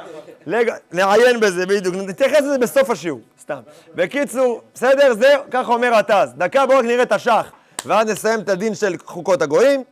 לג- 0.47 0.71
נעיין 0.93 1.41
בזה 1.41 1.67
בדיוק, 1.67 1.95
נתייחס 1.95 2.41
לזה 2.41 2.59
בסוף 2.59 2.91
השיעור, 2.91 3.21
סתם. 3.41 3.59
בקיצור, 3.95 4.61
בסדר? 4.75 5.15
זה, 5.15 5.35
ככה 5.51 5.73
אומר 5.73 5.95
התז. 5.95 6.33
דקה 6.37 6.67
בואו 6.67 6.79
רק 6.79 6.85
נראה 6.85 7.03
את 7.03 7.13
השח, 7.13 7.53
ואז 7.87 8.09
נסיים 8.09 8.41
את 8.41 8.49
הדין 8.49 8.75
של 8.75 8.95
חוקות 9.05 9.43
הגויים. 9.43 9.83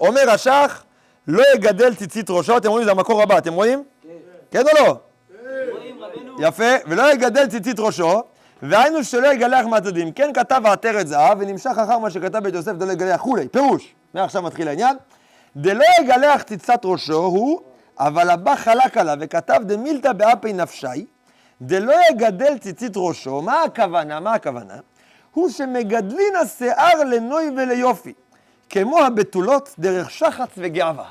אומר 0.00 0.30
השח, 0.30 0.84
לא 1.28 1.42
יגדל 1.54 1.94
ציצית 1.94 2.30
ראשו, 2.30 2.56
אתם 2.56 2.68
רואים? 2.68 2.84
זה 2.84 2.90
המקור 2.90 3.22
הבא, 3.22 3.38
אתם 3.38 3.52
רואים? 3.52 3.82
כן 4.50 4.62
או 4.62 4.84
לא? 4.84 4.96
יפה, 6.38 6.64
ולא 6.86 7.12
יגדל 7.12 7.46
ציצית 7.46 7.78
ראשו, 7.80 8.22
והיינו 8.62 9.04
שלא 9.04 9.32
יגלח 9.32 9.66
מהצדדים. 9.66 10.12
כן 10.12 10.30
כתב 10.34 10.60
העטרת 10.64 11.08
זהב, 11.08 11.38
ונמשך 11.40 11.70
אחר 11.84 11.98
מה 11.98 12.10
שכתב 12.10 12.38
בית 12.38 12.54
יוסף 12.54 12.72
דלא 12.72 12.92
יגלח 12.92 13.20
כולי. 13.20 13.48
פירוש, 13.48 13.94
מעכשיו 14.14 14.42
מתחיל 14.42 14.68
העניין. 14.68 14.96
דלא 15.56 15.84
יגלח 16.00 16.42
ציצת 16.42 16.80
ראשו 16.84 17.14
הוא, 17.16 17.60
אבל 17.98 18.30
הבא 18.30 18.56
חלק 18.56 18.96
עליו 18.96 19.16
וכתב 19.20 19.60
דמילתא 19.62 20.12
באפי 20.12 20.52
נפשי, 20.52 21.06
דלא 21.62 21.94
יגדל 22.10 22.58
ציצית 22.58 22.92
ראשו, 22.96 23.42
מה 23.42 23.62
הכוונה? 23.62 24.20
מה 24.20 24.34
הכוונה? 24.34 24.74
הוא 25.32 25.50
שמגדלין 25.50 26.36
השיער 26.42 27.04
לנוי 27.04 27.50
וליופי, 27.56 28.12
כמו 28.70 29.00
הבתולות 29.00 29.74
דרך 29.78 30.10
שחץ 30.10 30.48
וגאווה. 30.56 31.08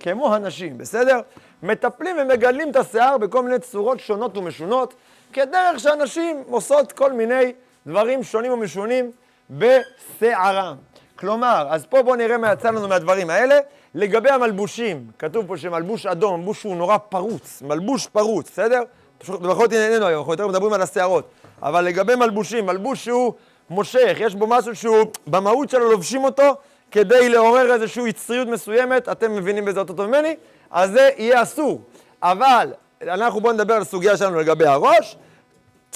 כמו 0.00 0.34
הנשים, 0.34 0.78
בסדר? 0.78 1.20
מטפלים 1.62 2.16
ומגדלים 2.20 2.70
את 2.70 2.76
השיער 2.76 3.18
בכל 3.18 3.42
מיני 3.42 3.58
צורות 3.58 4.00
שונות 4.00 4.36
ומשונות, 4.36 4.94
כדרך 5.32 5.80
שהנשים 5.80 6.42
עושות 6.50 6.92
כל 6.92 7.12
מיני 7.12 7.52
דברים 7.86 8.22
שונים 8.22 8.52
ומשונים 8.52 9.10
בשיערם. 9.50 10.76
כלומר, 11.16 11.66
אז 11.70 11.86
פה 11.86 12.02
בואו 12.02 12.16
נראה 12.16 12.38
מה 12.38 12.52
יצא 12.52 12.70
לנו 12.70 12.88
מהדברים 12.88 13.30
האלה. 13.30 13.58
לגבי 13.96 14.30
המלבושים, 14.30 15.06
כתוב 15.18 15.46
פה 15.46 15.56
שמלבוש 15.56 16.06
אדום, 16.06 16.40
מלבוש 16.40 16.60
שהוא 16.60 16.76
נורא 16.76 16.96
פרוץ, 16.96 17.62
מלבוש 17.62 18.06
פרוץ, 18.06 18.50
בסדר? 18.50 18.82
זאת 19.26 19.72
ענייננו 19.72 20.06
היום, 20.06 20.18
אנחנו 20.18 20.32
יותר 20.32 20.46
מדברים 20.46 20.72
על 20.72 20.82
השערות. 20.82 21.24
אבל 21.62 21.84
לגבי 21.84 22.14
מלבושים, 22.14 22.66
מלבוש 22.66 23.04
שהוא 23.04 23.32
מושך, 23.70 24.16
יש 24.20 24.34
בו 24.34 24.46
משהו 24.46 24.74
שהוא, 24.74 25.06
במהות 25.26 25.70
שלו 25.70 25.90
לובשים 25.90 26.24
אותו 26.24 26.54
כדי 26.90 27.28
לעורר 27.28 27.72
איזושהי 27.72 28.08
יצריות 28.08 28.48
מסוימת, 28.48 29.08
אתם 29.08 29.36
מבינים 29.36 29.64
בזה 29.64 29.80
יותר 29.80 29.92
טוב 29.92 30.06
ממני, 30.06 30.36
אז 30.70 30.90
זה 30.90 31.10
יהיה 31.16 31.42
אסור. 31.42 31.80
אבל 32.22 32.72
אנחנו 33.02 33.40
בואו 33.40 33.52
נדבר 33.52 33.74
על 33.74 33.82
הסוגיה 33.82 34.16
שלנו 34.16 34.40
לגבי 34.40 34.66
הראש. 34.66 35.16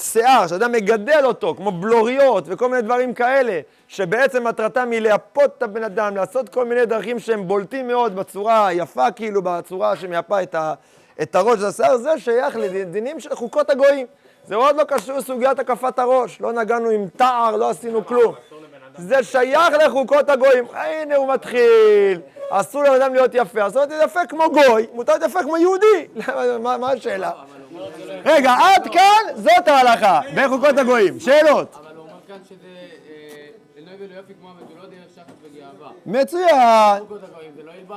שיער, 0.01 0.47
שאדם 0.47 0.71
מגדל 0.71 1.21
אותו, 1.23 1.55
כמו 1.57 1.71
בלוריות 1.71 2.43
וכל 2.47 2.69
מיני 2.69 2.81
דברים 2.81 3.13
כאלה, 3.13 3.59
שבעצם 3.87 4.47
מטרתם 4.47 4.91
היא 4.91 5.01
לייפות 5.01 5.51
את 5.57 5.63
הבן 5.63 5.83
אדם, 5.83 6.15
לעשות 6.15 6.49
כל 6.49 6.65
מיני 6.65 6.85
דרכים 6.85 7.19
שהם 7.19 7.47
בולטים 7.47 7.87
מאוד 7.87 8.15
בצורה 8.15 8.67
היפה, 8.67 9.11
כאילו, 9.11 9.41
בצורה 9.41 9.95
שמייפה 9.95 10.43
את, 10.43 10.55
ה, 10.55 10.73
את 11.21 11.35
הראש 11.35 11.59
של 11.59 11.65
השיער, 11.65 11.97
זה 11.97 12.09
שייך 12.17 12.55
לדינים 12.55 13.19
של 13.19 13.35
חוקות 13.35 13.69
הגויים. 13.69 14.07
זה 14.47 14.55
עוד 14.55 14.75
לא 14.75 14.83
קשור 14.83 15.17
לסוגיית 15.17 15.59
הקפת 15.59 15.99
הראש, 15.99 16.41
לא 16.41 16.53
נגענו 16.53 16.89
עם 16.89 17.07
תער, 17.17 17.55
לא 17.55 17.69
עשינו 17.69 18.05
כלום. 18.05 18.33
זה 18.97 19.23
שייך 19.23 19.73
לחוקות 19.85 20.29
הגויים. 20.29 20.65
הנה 20.73 21.15
הוא 21.15 21.33
מתחיל, 21.33 22.19
אסור 22.49 22.83
לבן 22.83 23.01
אדם 23.01 23.13
להיות 23.13 23.31
יפה, 23.33 23.67
אסור 23.67 23.85
להיות 23.85 24.03
יפה 24.03 24.19
כמו 24.29 24.43
גוי, 24.49 24.87
מותר 24.93 25.11
להיות 25.13 25.29
יפה 25.29 25.43
כמו 25.43 25.57
יהודי. 25.57 26.07
מה, 26.63 26.91
השאלה? 26.91 27.31
רגע, 28.25 28.51
עד 28.53 28.87
כאן 28.93 29.35
זאת 29.35 29.67
ההלכה, 29.67 30.21
בחוקות 30.35 30.77
הגויים. 30.77 31.19
שאלות. 31.19 31.75
אבל 31.75 31.95
הוא 31.95 32.03
אומר 32.03 32.19
כאן 32.27 32.37
שזה 32.49 32.67
אה, 33.09 33.47
וגאווה. 35.43 35.91
מצוין. 36.05 37.03
לא. 37.89 37.95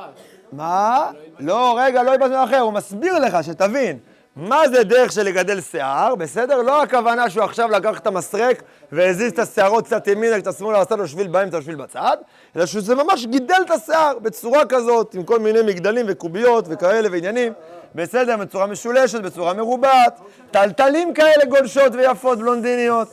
מה? 0.53 1.11
לא, 1.39 1.79
רגע, 1.81 2.03
לא 2.03 2.15
יבוא 2.15 2.45
אחר, 2.45 2.61
הוא 2.61 2.73
מסביר 2.73 3.19
לך, 3.19 3.45
שתבין. 3.45 3.99
מה 4.37 4.69
זה 4.69 4.85
דרך 4.85 5.13
של 5.13 5.23
לגדל 5.23 5.61
שיער, 5.61 6.15
בסדר? 6.15 6.63
לא 6.63 6.83
הכוונה 6.83 7.31
שהוא 7.31 7.45
עכשיו 7.45 7.71
לקח 7.71 7.99
את 7.99 8.07
המסרק 8.07 8.63
והזיז 8.93 9.33
את 9.33 9.39
השערות 9.39 9.87
קצת 9.87 10.07
ימינה, 10.07 10.41
קצת 10.41 10.59
שמאלה, 10.59 10.81
עשה 10.81 10.97
לו 10.97 11.09
שביל 11.09 11.27
באמצע, 11.27 11.63
שביל 11.63 11.75
בצד, 11.75 12.17
אלא 12.57 12.67
שזה 12.67 12.95
ממש 12.95 13.27
גידל 13.27 13.63
את 13.67 13.71
השיער 13.71 14.19
בצורה 14.19 14.67
כזאת, 14.67 15.15
עם 15.15 15.23
כל 15.23 15.39
מיני 15.39 15.63
מגדלים 15.63 16.07
וקוביות 16.09 16.65
וכאלה 16.69 17.09
ועניינים, 17.13 17.53
בסדר? 17.95 18.37
בצורה 18.37 18.67
משולשת, 18.67 19.21
בצורה 19.21 19.55
מרובעת, 19.55 20.21
טלטלים 20.51 21.15
כאלה 21.15 21.45
גולשות 21.49 21.93
ויפות, 21.95 22.39
בלונדיניות. 22.39 23.09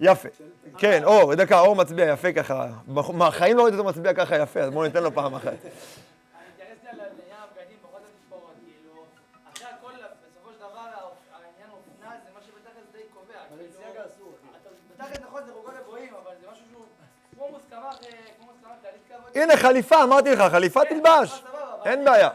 יפה. 0.00 0.28
כן, 0.78 1.04
אור, 1.04 1.34
דקה, 1.34 1.60
אור 1.60 1.76
מצביע 1.76 2.06
יפה 2.06 2.32
ככה. 2.32 2.66
בחיים 3.18 3.56
לא 3.56 3.62
ראיתי 3.62 3.78
אותו 3.78 3.88
מצביע 3.88 4.14
ככה 4.14 4.36
יפה, 4.36 4.60
אז 4.60 4.70
בואו 4.70 4.84
ניתן 4.84 5.02
לו 5.02 5.14
פעם 5.14 5.34
אחת. 5.34 5.52
הנה 19.42 19.56
חליפה, 19.56 20.02
אמרתי 20.02 20.30
לך, 20.32 20.42
חליפה 20.52 20.80
תלבש. 20.88 21.28
סבבה, 21.28 21.42
אבל 21.82 21.90
אין 21.90 22.04
בעיה. 22.04 22.28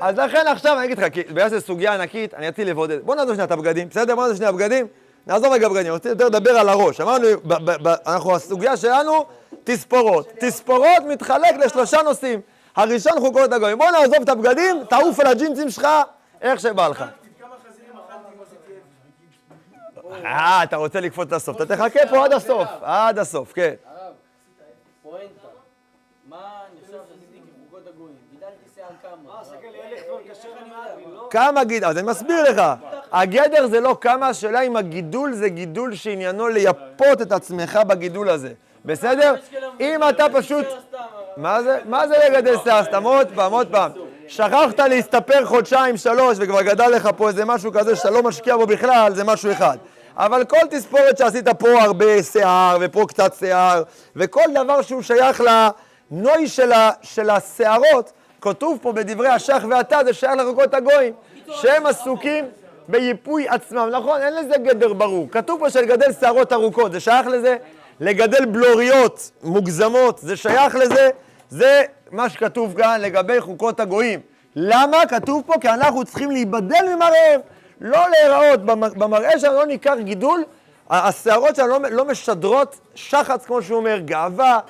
אז 0.00 0.18
לכן 0.18 0.46
עכשיו 0.46 0.76
אני 0.78 0.84
אגיד 0.84 0.98
לך, 0.98 1.12
כי 1.12 1.22
בגלל 1.22 1.48
שזו 1.48 1.60
סוגיה 1.60 1.94
ענקית, 1.94 2.34
אני 2.34 2.48
אציע 2.48 2.64
לבודד. 2.64 3.02
בוא 3.02 3.14
נעזוב 3.14 3.34
שנייה 3.34 3.44
את 3.44 3.50
הבגדים, 3.50 3.88
בסדר? 3.88 4.14
בוא 4.14 4.22
נעזוב 4.22 4.36
שנייה 4.36 4.52
בגדים. 4.52 4.86
נעזוב 5.26 5.52
רגע 5.52 5.68
בגדים, 5.68 5.82
אני 5.86 5.90
רוצה 5.90 6.08
יותר 6.08 6.26
לדבר 6.26 6.50
על 6.50 6.68
הראש. 6.68 7.00
אמרנו, 7.00 7.26
ב- 7.44 7.54
ב- 7.70 7.88
ב- 7.88 7.94
אנחנו, 8.06 8.34
הסוגיה 8.36 8.76
שלנו, 8.76 9.24
תספורות. 9.64 10.28
תספורות 10.40 11.02
מתחלק 11.08 11.56
לשלושה 11.64 12.02
נושאים. 12.02 12.40
הראשון 12.76 13.12
חוקות 13.20 13.52
הגויים. 13.52 13.78
בוא 13.78 13.90
נעזוב 13.90 14.16
את 14.22 14.28
הבגדים, 14.28 14.84
תעוף 14.88 15.20
על 15.20 15.26
הג'ינסים 15.26 15.70
שלך, 15.70 15.88
איך 16.42 16.60
שבא 16.60 16.88
לך. 16.88 17.04
אה, 20.24 20.62
אתה 20.62 20.76
רוצה 20.76 21.00
לקפוץ 21.00 21.32
לסוף. 21.32 21.56
אתה 21.56 21.76
תחכה 21.76 22.00
פה 22.10 22.24
עד 22.24 22.32
הסוף, 22.32 22.68
עד 22.82 23.18
הסוף, 23.18 23.52
כן. 23.52 23.74
הרב, 23.86 24.12
פואנטה, 25.02 25.24
מה 26.28 26.38
נחשב 26.80 26.92
שעשיתי 26.92 27.40
כחוקות 27.46 27.86
הגויים? 27.94 28.16
גידלתי 28.32 28.54
שיער 28.74 28.88
כמה? 29.02 29.34
מה, 29.34 29.44
סגל 29.44 29.68
ילך 29.74 30.00
כבר 30.06 30.18
קשה 30.30 30.48
למעלה, 30.48 31.30
כמה 31.30 31.64
גידול, 31.64 31.90
אז 31.90 31.98
אני 31.98 32.06
מסביר 32.06 32.42
לך, 32.42 32.62
הגדר 33.12 33.66
זה 33.66 33.80
לא 33.80 33.96
כמה, 34.00 34.28
השאלה 34.28 34.60
אם 34.60 34.76
הגידול 34.76 35.32
זה 35.32 35.48
גידול 35.48 35.94
שעניינו 35.94 36.48
לייפות 36.48 37.22
את 37.22 37.32
עצמך 37.32 37.78
בגידול 37.86 38.28
הזה, 38.28 38.52
בסדר? 38.84 39.34
אם 39.80 40.00
אתה 40.08 40.26
פשוט, 40.32 40.66
מה 41.36 41.62
זה, 41.62 41.78
מה 41.84 42.08
זה 42.08 42.14
לגדל 42.28 42.54
שיער 42.64 42.84
סתם? 42.84 43.02
עוד 43.02 43.28
פעם, 43.34 43.52
עוד 43.52 43.68
פעם. 43.70 43.90
שכחת 44.28 44.80
להסתפר 44.80 45.44
חודשיים, 45.44 45.96
שלוש, 45.96 46.36
וכבר 46.40 46.62
גדל 46.62 46.88
לך 46.88 47.08
פה 47.16 47.28
איזה 47.28 47.44
משהו 47.44 47.72
כזה 47.72 47.96
שאתה 47.96 48.10
לא 48.10 48.22
משקיע 48.22 48.56
בו 48.56 48.66
בכלל, 48.66 49.14
זה 49.14 49.24
משהו 49.24 49.52
אחד. 49.52 49.76
אבל 50.16 50.44
כל 50.44 50.66
תספורת 50.70 51.18
שעשית 51.18 51.48
פה 51.48 51.82
הרבה 51.82 52.22
שיער, 52.22 52.76
ופה 52.80 53.04
קצת 53.08 53.34
שיער, 53.34 53.82
וכל 54.16 54.44
דבר 54.54 54.82
שהוא 54.82 55.02
שייך 55.02 55.42
לנוי 56.10 56.48
של, 56.48 56.72
ה, 56.72 56.90
השערות, 57.28 58.12
כתוב 58.40 58.78
פה 58.82 58.92
בדברי 58.92 59.28
השח 59.28 59.64
ואתה, 59.70 59.98
זה 60.04 60.12
שייך 60.12 60.32
לחוקות 60.32 60.74
הגויים, 60.74 61.12
שהם 61.46 61.86
עסוקים 61.86 62.44
ביפוי 62.88 63.48
עצמם. 63.48 63.88
נכון, 63.92 64.20
אין 64.20 64.34
לזה 64.34 64.54
גדר 64.58 64.92
ברור. 64.92 65.28
כתוב 65.30 65.58
פה 65.60 65.70
שלגדל 65.70 66.12
שערות 66.20 66.52
ארוכות, 66.52 66.92
זה 66.92 67.00
שייך 67.00 67.26
לזה? 67.26 67.56
לגדל 68.00 68.44
בלוריות 68.44 69.30
מוגזמות, 69.42 70.18
זה 70.18 70.36
שייך 70.36 70.74
לזה? 70.74 71.10
זה 71.50 71.82
מה 72.10 72.28
שכתוב 72.28 72.74
כאן 72.76 73.00
לגבי 73.00 73.40
חוקות 73.40 73.80
הגויים. 73.80 74.20
למה? 74.56 75.06
כתוב 75.06 75.42
פה 75.46 75.54
כי 75.60 75.68
אנחנו 75.68 76.04
צריכים 76.04 76.30
להיבדל 76.30 76.94
ממראיהם, 76.94 77.40
לא 77.80 77.98
להיראות, 78.10 78.60
במר- 78.60 78.94
במראה 78.94 79.38
שלנו 79.38 79.54
לא 79.54 79.66
ניכר 79.66 80.00
גידול, 80.00 80.44
השערות 80.90 81.56
שלנו 81.56 81.78
לא, 81.78 81.88
לא 81.90 82.04
משדרות 82.04 82.80
שחץ, 82.94 83.46
כמו 83.46 83.62
שהוא 83.62 83.76
אומר, 83.78 83.98
גאווה, 83.98 84.60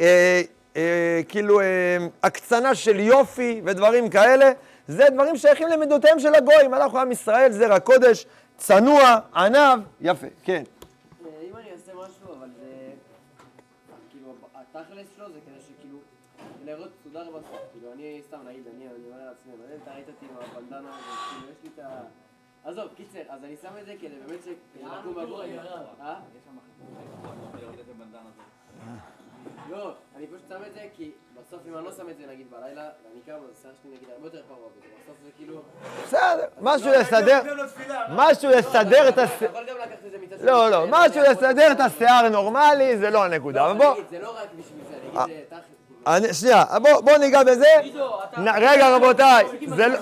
אה, 0.00 0.42
אה, 0.76 1.20
כאילו 1.28 1.60
אה, 1.60 1.64
הקצנה 2.22 2.74
של 2.74 3.00
יופי 3.00 3.60
ודברים 3.64 4.10
כאלה, 4.10 4.52
זה 4.88 5.04
דברים 5.12 5.36
שייכים 5.36 5.68
למידותיהם 5.68 6.18
של 6.20 6.34
הגויים. 6.34 6.74
אנחנו 6.74 6.98
עם 6.98 7.12
ישראל, 7.12 7.52
זרע 7.52 7.80
קודש, 7.80 8.26
צנוע, 8.56 9.18
עניו, 9.34 9.78
יפה, 10.00 10.26
כן. 10.44 10.62
אם 11.20 11.56
אני 11.56 11.70
אעשה 11.72 11.92
משהו, 11.92 12.34
אבל 12.38 12.48
זה... 12.58 12.66
כאילו, 14.10 14.34
התכלס 14.54 15.06
שלו 15.16 15.26
זה 15.26 15.38
כדי 15.46 15.60
שכאילו... 15.60 15.98
להראות 16.64 16.88
מסודר 17.00 17.24
בסוף. 17.30 17.60
כאילו, 17.72 17.92
אני 17.92 18.20
סתם, 18.28 18.38
נגיד, 18.48 18.62
אני 18.76 18.86
אומר 18.86 19.24
לעצמי, 19.26 19.52
אבל 19.58 19.76
אתה 19.82 19.90
ראית 19.94 20.08
אותי 20.08 20.26
עם 20.30 20.36
הבנדנה 20.40 20.90
כאילו, 21.30 21.52
יש 21.52 21.56
לי 21.64 21.70
את 21.74 21.78
ה... 21.78 22.00
עזוב, 22.66 22.88
קיצר, 22.96 23.18
אז 23.28 23.44
אני 23.44 23.56
שם 23.62 23.68
את 23.80 23.86
זה 23.86 23.92
כדי 24.00 24.14
באמת 24.26 24.44
ש... 24.44 24.48
לקום 24.76 25.14
בבוקר. 25.14 25.42
אה? 26.00 26.14
לא, 29.70 29.78
לא, 29.78 29.92
אני 30.16 30.26
פשוט 30.26 30.48
שם 30.48 30.62
את 30.66 30.74
זה 30.74 30.80
כי 30.96 31.10
בסוף 31.34 31.60
אם 31.68 31.76
אני 31.76 31.84
לא 31.84 31.92
שם 31.92 32.10
את 32.10 32.16
זה 32.16 32.26
נגיד 32.26 32.50
בלילה, 32.50 32.82
ואני 32.82 33.20
קם, 33.26 33.32
אז 33.32 33.58
השיער 33.58 33.72
שלי 33.82 33.90
נגיד 33.96 34.08
הרבה 34.14 34.26
יותר 34.26 34.42
קרוב, 34.48 34.72
ובסוף 34.76 35.16
זה 35.24 35.30
כאילו... 35.36 35.62
בסדר, 36.04 36.46
משהו 36.60 36.90
לסדר, 36.90 37.40
משהו 38.08 38.50
לסדר 38.50 39.08
את 39.08 39.18
הס... 39.18 39.30
אתה 39.36 39.44
יכול 39.44 39.64
גם 39.64 39.76
לקחת 39.76 39.98
את 40.06 40.10
זה 40.10 40.18
מצד 40.18 40.44
לא, 40.44 40.70
לא, 40.70 40.86
משהו 40.88 41.22
לסדר 41.22 41.72
את 41.72 41.80
השיער 41.80 42.28
נורמלי, 42.28 42.98
זה 42.98 43.10
לא 43.10 43.24
הנקודה. 43.24 43.70
אבל 43.70 43.78
בוא, 43.78 43.94
זה 44.10 44.18
לא 44.18 44.36
רק 44.36 44.48
בשביל 44.58 44.84
זה, 44.88 44.96
נגיד 45.04 45.36
זה 45.36 45.42
תכל'ס. 45.48 45.60
כאילו. 46.04 46.16
אני, 46.16 46.34
שנייה, 46.34 46.64
בוא, 46.82 47.00
בוא 47.00 47.16
ניגע 47.16 47.44
בזה. 47.44 47.66
נ, 48.38 48.48
רגע, 48.48 48.96
רבותיי, 48.96 49.46
זה 49.66 49.86
לא... 49.86 49.98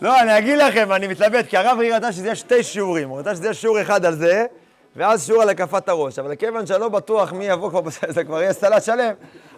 לא, 0.00 0.20
אני 0.20 0.38
אגיד 0.38 0.58
לכם, 0.58 0.92
אני 0.92 1.06
מתלבט, 1.06 1.46
כי 1.46 1.56
הרב 1.56 1.78
רי 1.78 1.92
רצה 1.92 2.12
שזה 2.12 2.26
יהיה 2.26 2.34
שתי 2.34 2.62
שיעורים. 2.62 3.08
הוא 3.08 3.18
רצה 3.18 3.34
שזה 3.34 3.44
יהיה 3.44 3.54
שיעור 3.54 3.80
אחד 3.82 4.04
על 4.04 4.14
זה, 4.14 4.46
ואז 4.96 5.26
שיעור 5.26 5.42
על 5.42 5.48
הקפת 5.48 5.88
הראש. 5.88 6.18
אבל 6.18 6.34
כיוון 6.34 6.66
שאני 6.66 6.80
לא 6.80 6.88
בטוח 6.88 7.32
מי 7.32 7.48
יבוא 7.48 7.70
כבר, 7.70 7.80
בסדר, 7.90 8.12
זה 8.12 8.24
כבר 8.24 8.42
יהיה 8.42 8.52
סלט 8.52 8.82
שלם, 8.82 9.12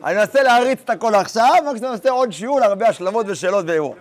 אני 0.05 0.21
אנסה 0.21 0.43
להריץ 0.43 0.79
את 0.85 0.91
הכל 0.91 1.15
עכשיו, 1.15 1.55
מקסימום 1.71 1.93
נעשה 1.93 2.11
עוד 2.11 2.33
שיעור 2.33 2.61
להרבה 2.61 2.89
השלמות 2.89 3.27
ושאלות 3.29 3.65
וערעור. 3.69 3.97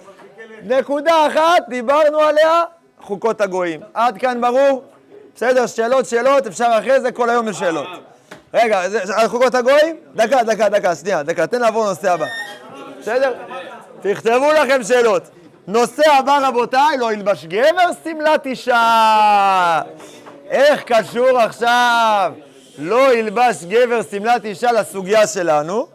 נקודה 0.64 1.28
אחת, 1.28 1.64
דיברנו 1.70 2.20
עליה, 2.20 2.64
חוקות 3.02 3.42
הגויים. 3.42 3.82
עד 3.94 4.18
כאן 4.18 4.42
ברור? 4.42 4.84
בסדר, 5.36 5.68
שאלות, 5.68 6.06
שאלות, 6.06 6.48
אפשר 6.48 6.70
אחרי 6.80 7.02
זה, 7.02 7.12
כל 7.12 7.30
היום 7.30 7.48
יש 7.48 7.60
שאלות. 7.60 7.88
רגע, 8.54 8.82
על 9.16 9.28
חוקות 9.28 9.56
הגויים? 9.56 9.96
דקה, 10.16 10.44
דקה, 10.44 10.70
דקה, 10.70 10.96
שנייה, 10.96 11.24
דקה, 11.24 11.48
תן 11.48 11.62
לעבור 11.62 11.86
לנושא 11.86 12.12
הבא. 12.12 12.26
בסדר? 13.00 13.34
תכתבו 14.02 14.52
לכם 14.52 14.84
שאלות. 14.84 15.24
נושא 15.72 16.12
הבא, 16.12 16.48
רבותיי, 16.48 16.98
לא 16.98 17.14
ילבש 17.14 17.46
גבר 17.46 17.90
שמלת 18.04 18.46
אישה. 18.46 19.82
איך 20.50 20.84
קשור 20.84 21.40
עכשיו 21.40 22.34
לא 22.78 23.14
ילבש 23.14 23.64
גבר 23.64 24.02
שמלת 24.12 24.46
אישה 24.46 24.72
לסוגיה 24.72 25.28
שלנו? 25.28 25.88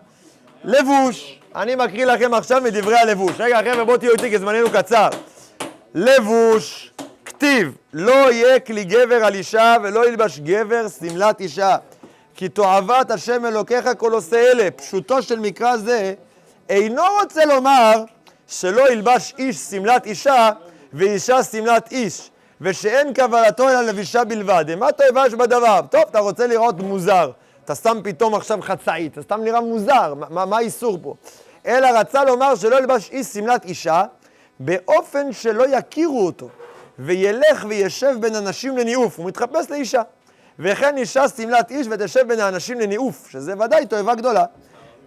לבוש. 0.64 1.38
אני 1.56 1.74
מקריא 1.74 2.04
לכם 2.04 2.34
עכשיו 2.34 2.62
מדברי 2.64 2.98
הלבוש. 2.98 3.32
רגע, 3.38 3.58
חבר'ה, 3.58 3.84
בואו 3.84 3.96
תהיו 3.96 4.12
איתי 4.12 4.30
כי 4.30 4.38
זמננו 4.38 4.70
קצר. 4.70 5.08
לבוש, 5.94 6.92
כתיב, 7.24 7.76
לא 7.92 8.32
יהיה 8.32 8.60
כלי 8.60 8.84
גבר 8.84 9.24
על 9.24 9.34
אישה 9.34 9.76
ולא 9.82 10.08
ילבש 10.08 10.38
גבר 10.38 10.86
שמלת 10.88 11.40
אישה. 11.40 11.76
כי 12.36 12.48
תועבת 12.48 13.10
השם 13.10 13.46
אלוקיך 13.46 13.88
כל 13.98 14.12
עושה 14.12 14.36
אלה. 14.36 14.70
פשוטו 14.70 15.22
של 15.22 15.38
מקרא 15.38 15.76
זה 15.76 16.14
אינו 16.68 17.02
רוצה 17.20 17.44
לומר 17.44 18.04
שלא 18.46 18.92
ילבש 18.92 19.34
איש 19.38 19.56
שמלת 19.56 20.06
אישה 20.06 20.50
ואישה 20.92 21.42
שמלת 21.42 21.92
איש, 21.92 22.30
ושאין 22.60 23.12
קבלתו 23.12 23.68
אלא 23.68 23.80
לבישה 23.80 24.24
בלבד. 24.24 24.64
מה 24.78 24.92
תאבש 24.92 25.34
בדבר? 25.34 25.80
טוב, 25.90 26.02
אתה 26.10 26.18
רוצה 26.18 26.46
לראות 26.46 26.80
מוזר. 26.80 27.30
אתה 27.64 27.74
שם 27.74 28.00
פתאום 28.04 28.34
עכשיו 28.34 28.58
חצאית, 28.62 29.12
אתה 29.12 29.22
סתם 29.22 29.40
נראה 29.44 29.60
מוזר, 29.60 30.14
מה, 30.14 30.44
מה 30.46 30.56
האיסור 30.56 30.98
פה? 31.02 31.14
אלא 31.66 31.86
רצה 31.86 32.24
לומר 32.24 32.54
שלא 32.54 32.76
ילבש 32.76 33.10
איש 33.10 33.26
שמלת 33.26 33.64
אישה 33.64 34.04
באופן 34.60 35.32
שלא 35.32 35.64
יכירו 35.76 36.26
אותו, 36.26 36.48
וילך 36.98 37.64
וישב 37.68 38.16
בין 38.20 38.34
אנשים 38.34 38.76
לניאוף, 38.76 39.18
הוא 39.18 39.26
מתחפש 39.26 39.70
לאישה. 39.70 40.02
וכן 40.58 40.96
אישה 40.96 41.28
שמלת 41.28 41.70
איש 41.70 41.86
ותשב 41.90 42.28
בין 42.28 42.40
האנשים 42.40 42.80
לניאוף, 42.80 43.28
שזה 43.30 43.54
ודאי 43.64 43.86
תועבה 43.86 44.14
גדולה. 44.14 44.44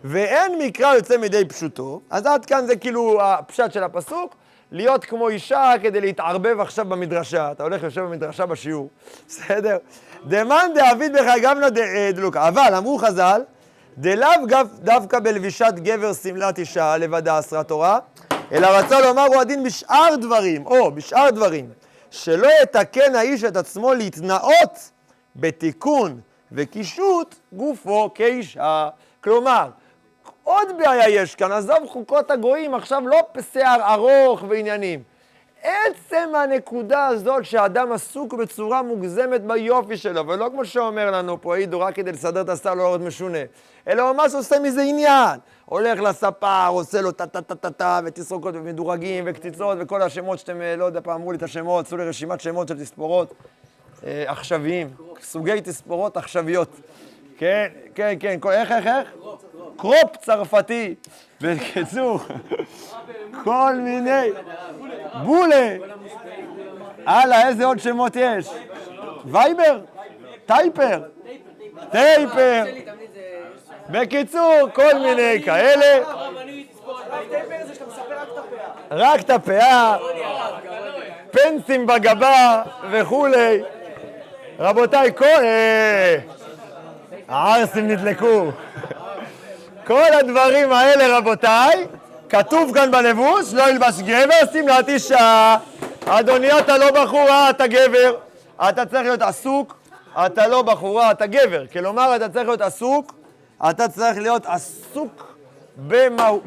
ואין 0.04 0.60
מקרא 0.60 0.96
יוצא 0.96 1.18
מידי 1.18 1.46
פשוטו, 1.46 2.01
אז 2.10 2.25
עד 2.25 2.46
כאן 2.46 2.66
זה 2.66 2.75
כאילו 2.75 3.22
הפשט 3.22 3.72
של 3.72 3.84
הפסוק, 3.84 4.36
להיות 4.72 5.06
כמו 5.06 5.30
אישה 5.30 5.74
כדי 5.82 6.01
להתערבב 6.01 6.60
עכשיו 6.60 6.86
במדרשה, 6.86 7.51
אתה 7.51 7.63
הולך 7.63 7.84
יושב 7.84 8.01
במדרשה 8.01 8.46
בשיעור, 8.46 8.89
בסדר? 9.27 9.77
דמאן 10.25 10.72
דאביד 10.75 11.13
בך 11.13 11.34
גמנא 11.42 11.68
דלוקה, 12.13 12.48
אבל 12.48 12.75
אמרו 12.77 12.98
חז"ל, 12.98 13.42
דלאו 13.98 14.30
דווקא 14.80 15.20
בלבישת 15.20 15.74
גבר 15.75 16.13
שמלת 16.13 16.60
אישה 16.60 16.98
לבדה 16.98 17.39
אסרה 17.39 17.63
תורה, 17.63 18.00
אלא 18.51 18.68
רצה 18.68 19.01
לומר 19.01 19.25
הוא 19.25 19.42
הדין 19.42 19.63
בשאר 19.63 20.16
דברים, 20.22 20.66
או 20.66 20.92
בשאר 20.92 21.30
דברים, 21.30 21.70
שלא 22.12 22.48
יתקן 22.63 23.16
האיש 23.16 23.44
את 23.44 23.58
עצמו 23.58 23.94
להתנאות 23.94 24.92
בתיקון 25.36 26.20
וקישוט 26.51 27.36
גופו 27.54 28.10
כאישה. 28.16 28.89
כלומר, 29.24 29.70
עוד 30.48 30.68
בעיה 30.77 31.10
יש 31.10 31.36
כאן, 31.36 31.51
עזוב 31.51 31.77
חוקות 31.88 32.31
הגויים, 32.31 32.74
עכשיו 32.74 33.07
לא 33.07 33.20
שיער 33.53 33.94
ארוך 33.94 34.44
ועניינים. 34.50 35.03
עצם 35.64 36.29
הנקודה 36.36 37.07
הזאת 37.07 37.46
שהאדם 37.46 37.92
עסוק 37.92 38.33
בצורה 38.33 38.81
מוגזמת 38.81 39.42
ביופי 39.42 39.98
שלו, 39.98 40.27
ולא 40.27 40.50
כמו 40.51 40.66
שאומר 40.66 41.12
לנו 41.12 41.42
פה 41.42 41.55
עידו, 41.55 41.79
רק 41.79 41.96
כדי 41.96 42.12
לסדר 42.12 42.42
את 42.42 42.50
השיער 42.50 42.74
לא 42.74 42.83
להיות 42.83 43.01
משונה, 43.01 43.38
אלא 43.88 44.14
ממש 44.14 44.33
עושה 44.33 44.60
מזה 44.60 44.81
עניין. 44.81 45.40
הולך 45.66 46.00
לספר, 46.00 46.68
עושה 46.68 47.01
לו 47.01 47.12
טה-טה-טה-טה, 47.12 48.00
ותסרוקות 48.05 48.55
ומדורגים 48.55 49.24
וקציצות 49.27 49.77
וכל 49.81 50.01
השמות 50.01 50.40
שאתם, 50.40 50.62
לא 50.77 50.86
יודע, 50.86 51.01
פעם 51.01 51.16
אמרו 51.16 51.31
לי 51.31 51.38
את 51.38 51.44
השמות, 51.44 51.86
עשו 51.86 51.98
לי 51.98 52.05
רשימת 52.05 52.42
שמות 52.42 52.68
של 52.68 52.79
תספורות 52.79 53.33
אה, 54.05 54.24
עכשוויים, 54.27 54.90
סוגי 55.22 55.62
תספורות 55.62 56.18
עכשוויות. 56.18 56.70
כן, 57.38 57.68
כן, 57.96 58.14
כן, 58.20 58.40
איך, 58.52 58.72
איך, 58.72 58.88
איך? 58.88 59.10
crop 59.77 60.18
צרפתי. 60.22 60.96
בקיצור, 61.42 62.20
כל 63.44 63.74
מיני, 63.76 64.30
בולה. 65.24 65.76
הלאה, 67.06 67.48
איזה 67.48 67.66
עוד 67.66 67.80
שמות 67.80 68.16
יש? 68.16 68.50
וייבר? 69.26 69.80
taper? 70.46 71.01
taper. 71.92 72.64
בקיצור, 73.90 74.70
כל 74.74 75.00
מיני 75.00 75.42
כאלה. 75.46 76.04
רק 78.92 79.20
את 79.20 79.30
הפאה, 79.30 79.98
פנסים 81.32 81.86
בגבה 81.88 82.64
וכולי. 82.92 83.62
רבותיי, 84.60 85.12
כל... 85.16 85.26
הערסים 87.27 87.87
נדלקו. 87.87 88.51
כל 89.85 90.13
הדברים 90.20 90.72
האלה, 90.72 91.18
רבותיי, 91.18 91.87
כתוב 92.29 92.74
כאן 92.74 92.92
בלבוש, 92.92 93.53
לא 93.53 93.70
ילבש 93.70 94.00
גבר, 94.00 94.51
שמלת 94.53 94.90
אישה. 94.90 95.57
אדוני, 96.05 96.59
אתה 96.59 96.77
לא 96.77 96.92
בחורה, 96.92 97.50
אתה 97.50 97.68
גבר. 97.68 98.16
אתה 98.70 98.85
צריך 98.85 99.01
להיות 99.01 99.22
עסוק, 99.22 99.77
אתה 100.25 100.48
לא 100.48 100.61
בחורה, 100.61 101.11
אתה 101.11 101.25
גבר. 101.25 101.63
כלומר, 101.74 102.16
אתה 102.16 102.29
צריך 102.29 102.48
להיות 102.48 102.61
עסוק, 102.61 103.13
אתה 103.70 103.87
צריך 103.87 104.18
להיות 104.18 104.46
עסוק 104.46 105.37
במהות 105.77 106.44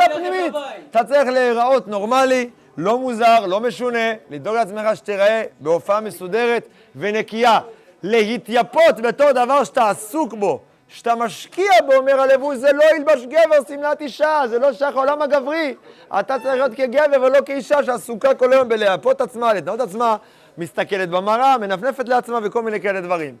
הפנימית. 0.00 0.54
אתה 0.90 1.04
צריך 1.04 1.28
להיראות 1.28 1.88
נורמלי, 1.88 2.50
לא 2.76 2.98
מוזר, 2.98 3.46
לא 3.46 3.60
משונה, 3.60 4.12
לדאוג 4.30 4.56
לעצמך 4.56 4.96
שתיראה 4.96 5.42
בהופעה 5.60 6.00
מסודרת 6.00 6.68
ונקייה. 6.96 7.58
להתייפות 8.06 9.00
בתור 9.02 9.32
דבר 9.32 9.64
שאתה 9.64 9.90
עסוק 9.90 10.34
בו, 10.34 10.60
שאתה 10.88 11.14
משקיע 11.14 11.70
בו, 11.86 11.92
אומר 11.94 12.20
הלבוש, 12.20 12.56
זה 12.56 12.72
לא 12.72 12.84
ילבש 12.96 13.24
גבר 13.24 13.64
שמלת 13.68 14.00
אישה, 14.00 14.40
זה 14.48 14.58
לא 14.58 14.72
שייך 14.72 14.96
לעולם 14.96 15.22
הגברי. 15.22 15.74
אתה 16.20 16.34
צריך 16.38 16.54
להיות 16.54 16.72
כגבר 16.74 17.22
ולא 17.22 17.38
כאישה 17.46 17.82
שעסוקה 17.84 18.34
כל 18.34 18.52
היום 18.52 18.68
בלהפות 18.68 19.20
עצמה, 19.20 19.52
להתנאות 19.52 19.80
עצמה, 19.80 20.16
מסתכלת 20.58 21.08
במראה, 21.10 21.58
מנפנפת 21.58 22.08
לעצמה 22.08 22.38
וכל 22.42 22.62
מיני 22.62 22.80
כאלה 22.80 23.00
דברים. 23.00 23.36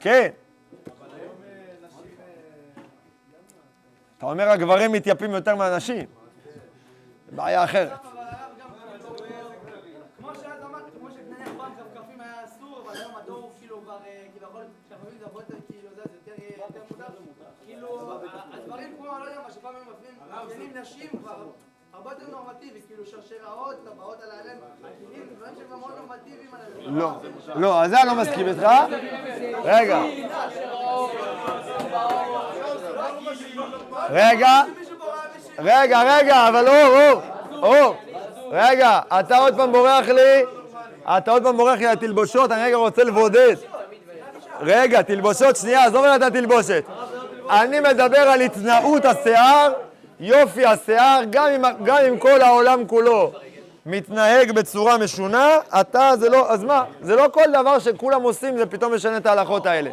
כן. 0.00 0.28
אתה 4.18 4.26
אומר 4.26 4.48
הגברים 4.48 4.92
מתייפים 4.92 5.30
יותר 5.30 5.56
מהנשים. 5.56 6.04
בעיה 7.32 7.64
אחרת. 7.64 7.88
אבל 7.92 8.18
הרב 8.18 8.30
גם 8.60 8.68
כמו 10.18 10.34
שאת 10.34 10.44
אמרת, 10.64 10.82
כמו 10.98 11.08
שנניח 11.10 11.48
פעם 11.58 11.72
כפכפים 11.78 12.20
היה 12.20 12.32
אסור, 12.44 12.82
אבל 12.86 12.96
היום 12.98 13.12
הדור 13.24 13.36
הוא 13.38 13.50
כאילו 13.60 13.80
כבר, 13.84 13.96
אה, 14.06 14.22
כביכול, 14.36 14.62
כפכפים 14.90 15.18
זה 15.18 15.24
הרבה 15.26 15.40
יותר, 15.40 15.54
כאילו, 15.68 15.88
זה 15.96 16.02
זה 16.24 16.30
יותר 16.30 16.42
אה, 16.42 16.66
יותר 16.68 16.80
מותר. 17.20 17.50
כאילו, 17.66 18.10
ה- 18.12 18.56
הדברים 18.56 18.94
כמו, 18.98 19.06
אני 19.16 19.24
לא 19.24 19.30
יודע 19.30 19.40
מה, 19.46 19.50
שפעם 19.52 19.74
הם 19.76 19.82
מפנים, 19.82 20.14
מפנים 20.46 20.69
נשים 20.80 21.08
כבר 21.22 21.34
הרבה 21.92 22.10
יותר 22.10 22.24
נורמטיבי, 22.30 22.80
כאילו 22.86 23.04
שרשראות, 23.04 23.74
טבעות 23.84 24.18
על 24.22 24.30
העלם, 24.30 24.58
עטינים, 24.84 25.26
דברים 25.36 25.54
שהם 25.58 25.80
מאוד 25.80 25.92
נורמטיביים 25.98 26.50
על. 26.54 26.96
לא, 26.98 27.12
לא, 27.54 27.82
אז 27.82 27.90
זה 27.90 28.00
אני 28.00 28.08
לא 28.08 28.14
מסכים 28.14 28.48
איתך. 28.48 28.66
רגע. 29.64 30.02
רגע, 34.10 34.62
רגע, 35.58 36.02
רגע, 36.02 36.48
אבל 36.48 36.68
אור, 36.68 36.86
אור, 36.86 37.22
אור, 37.62 37.96
רגע, 38.50 39.00
אתה 39.20 39.38
עוד 39.38 39.56
פעם 39.56 39.72
בורח 39.72 40.08
לי, 40.08 40.44
אתה 41.04 41.30
עוד 41.30 41.42
פעם 41.42 41.56
בורח 41.56 41.78
לי 41.78 41.86
לתלבושות, 41.86 42.52
אני 42.52 42.62
רגע 42.62 42.76
רוצה 42.76 43.04
לבודד. 43.04 43.56
רגע, 44.60 45.02
תלבושות, 45.02 45.56
שנייה, 45.56 45.84
עזוב 45.84 46.04
רגע 46.04 46.16
את 46.16 46.22
התלבושת. 46.22 46.84
אני 47.50 47.80
מדבר 47.80 48.18
על 48.18 48.40
התנאות 48.40 49.04
השיער, 49.04 49.72
יופי 50.20 50.66
השיער, 50.66 51.20
גם 51.30 51.46
אם, 51.48 51.62
גם 51.84 51.96
אם 52.08 52.18
כל 52.18 52.40
העולם 52.40 52.86
כולו 52.86 53.32
מתנהג 53.86 54.52
בצורה 54.52 54.98
משונה, 54.98 55.56
אתה 55.80 56.10
זה 56.18 56.28
לא, 56.28 56.50
אז 56.50 56.64
מה? 56.64 56.84
זה 57.00 57.16
לא 57.16 57.26
כל 57.32 57.44
דבר 57.60 57.78
שכולם 57.78 58.22
עושים, 58.22 58.58
זה 58.58 58.66
פתאום 58.66 58.94
משנה 58.94 59.16
את 59.16 59.26
ההלכות 59.26 59.66
האלה. 59.66 59.90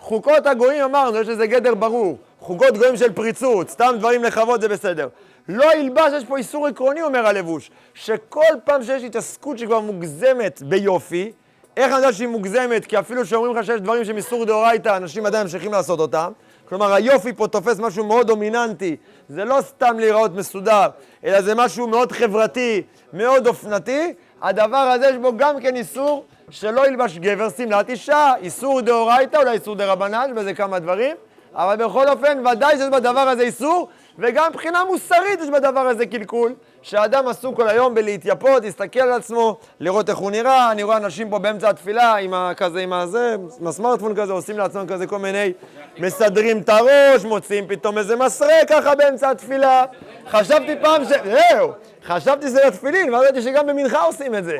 חוקות 0.00 0.46
הגויים 0.46 0.84
אמרנו, 0.84 1.18
יש 1.18 1.28
לזה 1.28 1.46
גדר 1.46 1.74
ברור. 1.74 2.18
חוקות 2.40 2.76
גויים 2.76 2.96
של 2.96 3.12
פריצות, 3.12 3.70
סתם 3.70 3.94
דברים 3.98 4.24
לכבוד 4.24 4.60
זה 4.60 4.68
בסדר. 4.68 5.08
לא 5.48 5.74
ילבש, 5.76 6.12
יש 6.16 6.24
פה 6.24 6.36
איסור 6.36 6.66
עקרוני, 6.66 7.02
אומר 7.02 7.26
הלבוש, 7.26 7.70
שכל 7.94 8.54
פעם 8.64 8.82
שיש 8.82 9.02
התעסקות 9.02 9.58
שכבר 9.58 9.80
מוגזמת 9.80 10.62
ביופי, 10.62 11.32
איך 11.80 11.92
אני 11.92 11.96
יודע 11.96 12.12
שהיא 12.12 12.28
מוגזמת? 12.28 12.86
כי 12.86 12.98
אפילו 12.98 13.26
שאומרים 13.26 13.56
לך 13.56 13.64
שיש 13.64 13.80
דברים 13.80 14.04
שהם 14.04 14.16
איסור 14.16 14.44
דאורייתא, 14.44 14.96
אנשים 14.96 15.26
עדיין 15.26 15.42
ממשיכים 15.42 15.72
לעשות 15.72 16.00
אותם. 16.00 16.32
כלומר, 16.68 16.92
היופי 16.92 17.32
פה 17.32 17.48
תופס 17.48 17.78
משהו 17.78 18.04
מאוד 18.04 18.26
דומיננטי. 18.26 18.96
זה 19.28 19.44
לא 19.44 19.58
סתם 19.60 19.98
להיראות 19.98 20.34
מסודר, 20.34 20.88
אלא 21.24 21.42
זה 21.42 21.54
משהו 21.54 21.86
מאוד 21.86 22.12
חברתי, 22.12 22.82
מאוד 23.12 23.46
אופנתי. 23.46 24.14
הדבר 24.42 24.76
הזה 24.76 25.06
יש 25.06 25.16
בו 25.16 25.36
גם 25.36 25.60
כן 25.60 25.76
איסור 25.76 26.24
שלא 26.50 26.88
ילבש 26.88 27.18
גבר 27.18 27.48
שמלת 27.56 27.88
אישה. 27.90 28.32
איסור 28.42 28.80
דאורייתא, 28.80 29.36
אולי 29.36 29.50
איסור 29.50 29.76
דרבנן, 29.76 30.30
וזה 30.36 30.54
כמה 30.54 30.78
דברים. 30.78 31.16
אבל 31.54 31.76
בכל 31.76 32.08
אופן, 32.08 32.46
ודאי 32.46 32.76
שיש 32.76 32.88
בדבר 32.88 33.20
הזה 33.20 33.42
איסור, 33.42 33.88
וגם 34.20 34.50
מבחינה 34.50 34.84
מוסרית 34.84 35.40
יש 35.42 35.48
בדבר 35.48 35.80
הזה 35.80 36.06
קלקול. 36.06 36.52
שאדם 36.82 37.28
עסוק 37.28 37.56
כל 37.56 37.68
היום 37.68 37.94
בלהתייפות, 37.94 38.62
להסתכל 38.64 39.00
על 39.00 39.12
עצמו, 39.12 39.56
לראות 39.80 40.08
איך 40.10 40.18
הוא 40.18 40.30
נראה. 40.30 40.72
אני 40.72 40.82
רואה 40.82 40.96
אנשים 40.96 41.30
פה 41.30 41.38
באמצע 41.38 41.68
התפילה 41.70 42.16
עם 42.16 42.34
ה- 42.34 42.52
כזה, 42.56 42.80
עם 42.80 42.92
הזה, 42.92 43.36
עם 43.60 43.66
הסמארטפון 43.66 44.14
כזה, 44.16 44.32
עושים 44.32 44.58
לעצמם 44.58 44.86
כזה 44.88 45.06
כל 45.06 45.18
מיני, 45.18 45.52
מסדרים 45.98 46.58
את 46.58 46.68
הראש, 46.68 47.24
מוציאים 47.24 47.64
פתאום 47.68 47.98
איזה 47.98 48.16
מסרה 48.16 48.54
ככה 48.68 48.94
באמצע 48.94 49.30
התפילה. 49.30 49.84
חשבתי 50.30 50.74
פעם 50.82 51.04
ש... 51.04 51.08
זהו, 51.08 51.72
חשבתי 52.06 52.46
שזה 52.46 52.60
לתפילין, 52.66 53.14
ואז 53.14 53.22
ראיתי 53.22 53.42
שגם 53.42 53.66
במנחה 53.66 54.02
עושים 54.02 54.34
את 54.34 54.44
זה. 54.44 54.58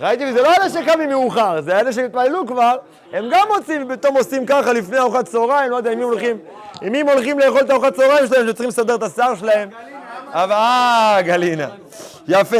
ראיתי, 0.00 0.24
וזה 0.30 0.42
לא 0.42 0.54
אלה 0.54 0.70
שקמים 0.70 1.08
מאוחר, 1.08 1.60
זה 1.60 1.80
אלה 1.80 1.92
שהתפללו 1.92 2.46
כבר, 2.46 2.76
הם 3.12 3.24
גם 3.30 3.46
מוצאים 3.56 3.86
ופתאום 3.88 4.16
עושים 4.16 4.46
ככה 4.46 4.72
לפני 4.72 4.98
ארוחת 4.98 5.24
צהריים, 5.24 5.70
לא 5.70 5.76
יודע 5.76 5.90
עם 5.90 5.98
מי 5.98 6.04
הולכים, 6.04 6.38
עם 6.82 6.92
מי 6.92 7.00
הולכים 7.00 7.38
לאכול 7.38 7.60
את 7.60 7.70
ארוחת 7.70 7.94
צהריים 7.94 8.26
שלהם, 8.26 8.46
שצריכים 8.48 8.68
לסדר 8.68 8.94
את 8.94 9.02
השיער 9.02 9.34
שלהם. 9.34 9.68
אבל 10.32 10.52
אה, 10.52 11.18
גלינה. 11.22 11.68
יפה. 12.28 12.56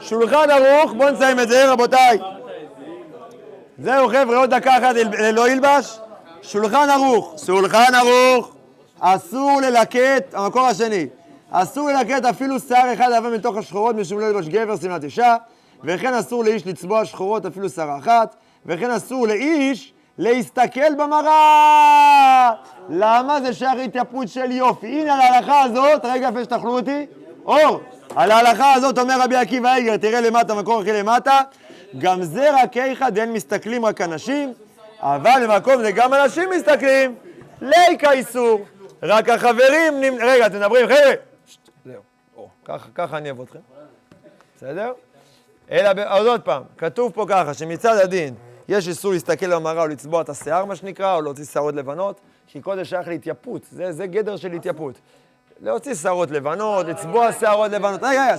שולחן 0.00 0.50
ערוך, 0.50 0.92
בואו 0.92 1.10
נסיים 1.10 1.40
את 1.40 1.48
זה, 1.48 1.72
רבותיי. 1.72 2.18
זהו, 3.78 4.08
חבר'ה, 4.08 4.36
עוד 4.36 4.54
דקה 4.54 4.78
אחת 4.78 4.94
לא 5.32 5.48
ילבש. 5.48 5.98
שולחן 6.42 6.90
ערוך, 6.90 7.34
שולחן 7.46 7.94
ערוך, 7.94 8.54
אסור 9.00 9.60
ללקט, 9.60 10.34
המקור 10.34 10.66
השני, 10.66 11.06
אסור 11.50 11.90
ללקט 11.90 12.24
אפילו 12.24 12.60
שיער 12.60 12.92
אחד 12.94 13.08
לבן 13.16 13.32
מתוך 13.32 13.56
השחורות, 13.56 13.96
משום 13.96 14.20
לא 14.20 14.24
ילבש 14.26 14.48
גבר 14.48 14.76
שמלת 14.76 15.04
אישה, 15.04 15.36
וכן 15.84 16.14
אסור 16.14 16.44
לאיש 16.44 16.66
לצבוע 16.66 17.04
שחורות 17.04 17.46
אפילו 17.46 17.68
שערה 17.68 17.98
אחת, 17.98 18.36
וכן 18.66 18.90
אסור 18.90 19.26
לאיש 19.26 19.94
להסתכל 20.18 20.94
במראה. 20.94 22.52
למה 22.88 23.40
זה 23.40 23.52
שייך 23.52 23.74
להתייפות 23.74 24.28
של 24.28 24.50
יופי? 24.50 24.86
הנה 24.86 25.14
על 25.14 25.20
ההלכה 25.20 25.60
הזאת, 25.62 26.04
רגע 26.04 26.30
לפני 26.30 26.44
שתאכלו 26.44 26.78
אותי, 26.78 27.06
אור, 27.44 27.80
על 28.16 28.30
ההלכה 28.30 28.72
הזאת 28.72 28.98
אומר 28.98 29.20
רבי 29.20 29.36
עקיבא 29.36 29.74
איגר, 29.74 29.96
תראה 29.96 30.20
למטה, 30.20 30.54
מקור 30.54 30.80
הכי 30.80 30.92
למטה, 30.92 31.40
גם 31.98 32.22
זה 32.22 32.62
רק 32.62 32.76
איכא 32.76 33.10
דהן 33.10 33.32
מסתכלים 33.32 33.84
רק 33.84 34.00
אנשים, 34.00 34.52
אבל 35.00 35.46
במקום 35.48 35.82
זה 35.82 35.90
גם 35.92 36.14
אנשים 36.14 36.50
מסתכלים, 36.56 37.14
ליקה 37.60 38.10
איסור, 38.10 38.60
רק 39.02 39.28
החברים 39.28 40.00
נמ... 40.00 40.14
רגע, 40.20 40.46
אתם 40.46 40.56
מדברים, 40.56 40.86
חבר'ה, 40.86 42.78
ככה, 42.94 43.16
אני 43.16 43.30
אוהב 43.30 43.40
אתכם, 43.40 43.58
בסדר? 44.56 44.92
אלא, 45.70 45.90
אז 46.04 46.26
עוד 46.26 46.40
פעם, 46.40 46.62
כתוב 46.78 47.12
פה 47.12 47.26
ככה, 47.28 47.54
שמצד 47.54 47.96
הדין 47.96 48.34
יש 48.68 48.88
איסור 48.88 49.12
להסתכל 49.12 49.54
במראה 49.54 49.82
או 49.82 49.88
לצבוע 49.88 50.22
את 50.22 50.28
השיער, 50.28 50.64
מה 50.64 50.76
שנקרא, 50.76 51.14
או 51.14 51.22
להוציא 51.22 51.44
שערות 51.44 51.74
לבנות, 51.74 52.20
כי 52.46 52.60
קודם 52.60 52.84
שייך 52.84 53.08
להתייפות, 53.08 53.62
זה, 53.70 53.92
זה 53.92 54.06
גדר 54.06 54.36
של 54.36 54.52
התייפות. 54.52 54.94
להוציא 55.60 55.94
שערות 55.94 56.30
לבנות, 56.30 56.86
לצבוע 56.86 57.32
שערות 57.32 57.70
לבנות, 57.70 58.02
רגע, 58.02 58.24
רגע. 58.24 58.36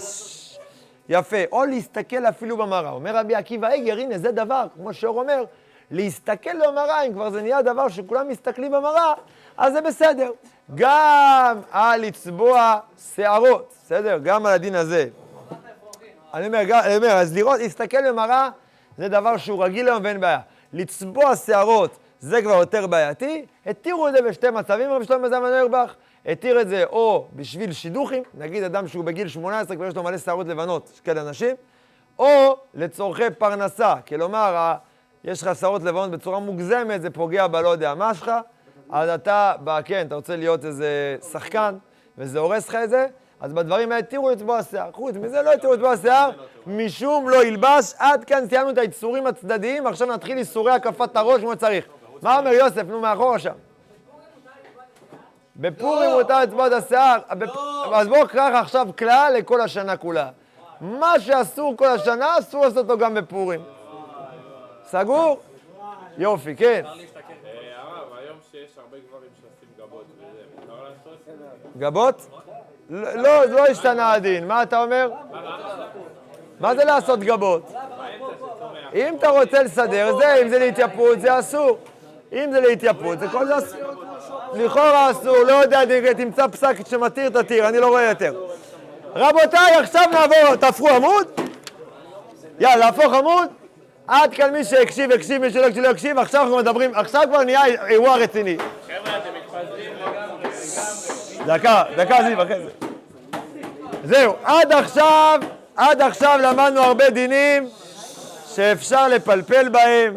יפה, 1.09 1.37
או 1.51 1.65
להסתכל 1.65 2.25
אפילו 2.25 2.57
במראה. 2.57 2.91
אומר 2.91 3.17
רבי 3.17 3.35
עקיבא 3.35 3.69
איגר, 3.69 3.97
הנה 3.97 4.17
זה 4.17 4.31
דבר, 4.31 4.65
כמו 4.75 4.93
שאור 4.93 5.19
אומר, 5.19 5.43
להסתכל 5.91 6.67
במראה, 6.67 7.03
אם 7.03 7.13
כבר 7.13 7.29
זה 7.29 7.41
נהיה 7.41 7.61
דבר 7.61 7.89
שכולם 7.89 8.27
מסתכלים 8.27 8.71
במראה, 8.71 9.13
אז 9.57 9.73
זה 9.73 9.81
בסדר. 9.81 10.31
גם 10.75 11.59
על 11.71 12.01
לצבוע 12.01 12.79
שערות, 13.15 13.73
בסדר? 13.83 14.17
גם 14.23 14.45
על 14.45 14.53
הדין 14.53 14.75
הזה. 14.75 15.07
אני 16.37 16.47
אומר, 16.47 16.59
אני 16.85 16.97
אומר, 16.97 17.11
אז 17.11 17.35
לראות, 17.35 17.59
להסתכל 17.59 18.11
במראה, 18.11 18.49
זה 18.97 19.09
דבר 19.09 19.37
שהוא 19.37 19.63
רגיל 19.63 19.87
היום 19.87 20.03
ואין 20.03 20.19
בעיה. 20.19 20.39
לצבוע 20.73 21.35
שערות, 21.35 21.97
זה 22.19 22.41
כבר 22.41 22.53
יותר 22.53 22.87
בעייתי. 22.87 23.45
התירו 23.65 24.07
את 24.07 24.13
זה 24.13 24.21
בשתי 24.21 24.49
מצבים, 24.49 24.89
רבי 24.89 25.05
שלמה 25.05 25.29
זלמן 25.29 25.49
אוירבך. 25.49 25.95
התיר 26.25 26.61
את 26.61 26.69
זה 26.69 26.83
או 26.85 27.27
בשביל 27.33 27.71
שידוכים, 27.71 28.23
נגיד 28.33 28.63
אדם 28.63 28.87
שהוא 28.87 29.03
בגיל 29.03 29.27
18, 29.27 29.75
כבר 29.75 29.85
יש 29.85 29.95
לו 29.95 30.03
מלא 30.03 30.17
שערות 30.17 30.47
לבנות, 30.47 30.89
יש 30.93 30.99
כאלה 30.99 31.21
אנשים, 31.21 31.55
או 32.19 32.57
לצורכי 32.73 33.29
פרנסה, 33.37 33.95
כלומר, 34.07 34.75
יש 35.23 35.43
לך 35.43 35.55
שערות 35.55 35.83
לבנות 35.83 36.11
בצורה 36.11 36.39
מוגזמת, 36.39 37.01
זה 37.01 37.09
פוגע 37.09 37.47
בלא 37.47 37.69
יודע 37.69 37.93
מה 37.93 38.13
שלך, 38.13 38.31
אז 38.89 39.09
אתה, 39.09 39.53
כן, 39.85 40.07
אתה 40.07 40.15
רוצה 40.15 40.35
להיות 40.35 40.65
איזה 40.65 41.17
שחקן, 41.31 41.75
וזה 42.17 42.39
הורס 42.39 42.69
לך 42.69 42.75
את 42.75 42.89
זה, 42.89 43.07
אז 43.41 43.53
בדברים 43.53 43.91
האלה 43.91 43.99
התירו 43.99 44.29
לצבוע 44.29 44.63
שיער. 44.63 44.91
חוץ 44.91 45.15
מזה 45.15 45.41
לא 45.41 45.53
התירו 45.53 45.73
לצבוע 45.73 45.97
שיער, 45.97 46.29
משום 46.67 47.29
לא 47.29 47.43
ילבש. 47.45 47.93
עד 47.97 48.23
כאן 48.23 48.47
סיימנו 48.49 48.69
את 48.69 48.77
האיסורים 48.77 49.27
הצדדיים, 49.27 49.87
עכשיו 49.87 50.07
נתחיל 50.07 50.37
איסורי 50.37 50.71
הקפת 50.71 51.15
הראש 51.15 51.41
כמו 51.41 51.53
שצריך. 51.53 51.85
מה 52.21 52.37
אומר 52.39 52.51
יוסף? 52.51 52.83
נו, 52.87 52.99
מאחורה 53.01 53.39
שם. 53.39 53.53
בפורים 55.55 56.09
מותר 56.11 56.41
לצבוע 56.41 56.67
את 56.67 56.71
השיער. 56.71 57.17
בפ- 57.31 57.57
אז 57.93 58.07
בואו 58.07 58.27
קרא 58.27 58.59
עכשיו 58.59 58.87
כלל 58.97 59.33
לכל 59.37 59.61
השנה 59.61 59.97
כולה. 59.97 60.29
מה 60.81 61.19
שאסור 61.19 61.77
כל 61.77 61.87
השנה, 61.87 62.37
אסור 62.39 62.65
לעשות 62.65 62.77
אותו 62.89 62.97
גם 62.97 63.13
בפורים. 63.13 63.61
סגור? 64.85 65.39
יופי, 66.17 66.55
כן. 66.55 66.81
אה, 66.85 66.91
הרב, 67.81 68.07
היום 68.19 68.37
שיש 68.51 68.69
הרבה 68.77 68.97
גברים 69.07 69.29
שעושים 69.41 69.69
גבות 69.77 70.05
וזה, 70.17 70.25
מותר 70.59 70.83
לעשות? 70.83 71.17
גבות? 71.77 72.27
לא, 72.89 73.45
לא, 73.45 73.67
השתנה 73.67 74.13
הדין. 74.13 74.47
מה 74.47 74.63
אתה 74.63 74.83
אומר? 74.83 75.09
מה 76.59 76.75
זה 76.75 76.83
לעשות 76.83 77.19
גבות? 77.19 77.73
אם 78.93 79.15
אתה 79.19 79.29
רוצה 79.29 79.63
לסדר, 79.63 80.17
זה, 80.17 80.35
אם 80.41 80.49
זה 80.49 80.59
להתייפות, 80.59 81.21
זה 81.21 81.39
אסור. 81.39 81.77
אם 82.33 82.51
זה 82.51 82.59
להתייפות, 82.59 83.19
זה 83.19 83.27
כל 83.27 83.45
זה 83.45 83.57
אסור. 83.57 83.79
לכאורה 84.53 85.11
אסור, 85.11 85.37
לא 85.37 85.53
יודע, 85.53 86.13
תמצא 86.13 86.47
פסק 86.47 86.87
שמתיר, 86.87 87.29
תתיר, 87.29 87.67
אני 87.69 87.79
לא 87.79 87.87
רואה 87.87 88.03
יותר. 88.03 88.33
רבותיי, 89.15 89.75
עכשיו 89.75 90.03
נעבור, 90.11 90.55
תהפכו 90.55 90.89
עמוד. 90.89 91.27
יאללה, 92.59 92.85
להפוך 92.85 93.13
עמוד. 93.13 93.47
עד 94.07 94.33
כאן 94.33 94.53
מי 94.53 94.63
שהקשיב, 94.63 95.11
הקשיב, 95.11 95.41
מי 95.41 95.51
שלא 95.51 95.89
הקשיב, 95.89 96.15
לא. 96.15 96.21
עכשיו 96.21 96.41
אנחנו 96.41 96.57
מדברים, 96.57 96.91
עכשיו 96.95 97.21
כבר 97.29 97.43
נהיה 97.43 97.65
אירוע 97.65 98.15
רציני. 98.15 98.57
חבר'ה, 98.57 99.16
דקה, 101.47 101.83
דקה 101.97 102.17
זיו, 102.23 102.43
אחרי 102.43 102.59
זה. 102.59 102.69
זהו, 104.03 104.35
עד 104.43 104.71
עכשיו, 104.71 105.39
עד 105.75 106.01
עכשיו 106.01 106.39
למדנו 106.41 106.81
הרבה 106.81 107.09
דינים 107.09 107.69
שאפשר 108.55 109.07
לפלפל 109.07 109.69
בהם, 109.69 110.15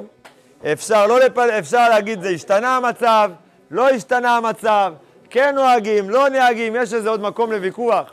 אפשר 0.73 1.07
לא 1.07 1.21
לפל... 1.21 1.51
אפשר 1.51 1.89
להגיד 1.89 2.23
זה 2.23 2.29
השתנה 2.29 2.77
המצב, 2.77 3.31
לא 3.71 3.91
השתנה 3.91 4.37
המצב, 4.37 4.93
כן 5.31 5.55
נוהגים, 5.55 6.11
לא 6.11 6.29
נוהגים, 6.29 6.77
יש 6.77 6.93
לזה 6.93 7.09
עוד 7.09 7.21
מקום 7.21 7.53
לוויכוח. 7.53 8.13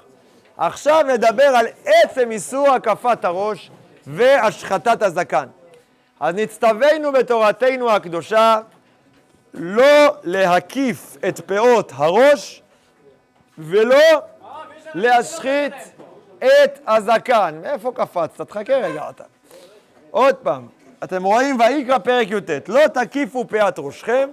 עכשיו 0.58 1.06
נדבר 1.08 1.44
על 1.44 1.66
עצם 1.86 2.32
איסור 2.32 2.70
הקפת 2.70 3.26
הראש 3.26 3.72
והשחטת 4.08 5.02
הזקן. 5.02 5.46
אז 6.20 6.36
נצטווינו 6.36 7.12
בתורתנו 7.12 7.92
הקדושה 7.92 8.60
לא 9.54 10.16
להקיף 10.24 11.18
את 11.28 11.40
פאות 11.40 11.92
הראש 11.96 12.62
ולא 13.58 14.22
להשחית 14.94 15.74
את 16.38 16.80
הזקן. 16.88 17.60
מאיפה 17.62 17.92
קפצת? 17.96 18.42
תחכה 18.42 18.74
רגע 18.74 19.10
אתה. 19.10 19.24
עוד 20.12 20.36
פעם, 20.36 20.68
אתם 21.04 21.24
רואים 21.24 21.60
ויקרא 21.60 21.98
פרק 21.98 22.28
י"ט, 22.32 22.70
לא 22.70 22.88
תקיפו 22.88 23.48
פאת 23.48 23.80
ראשכם 23.80 24.30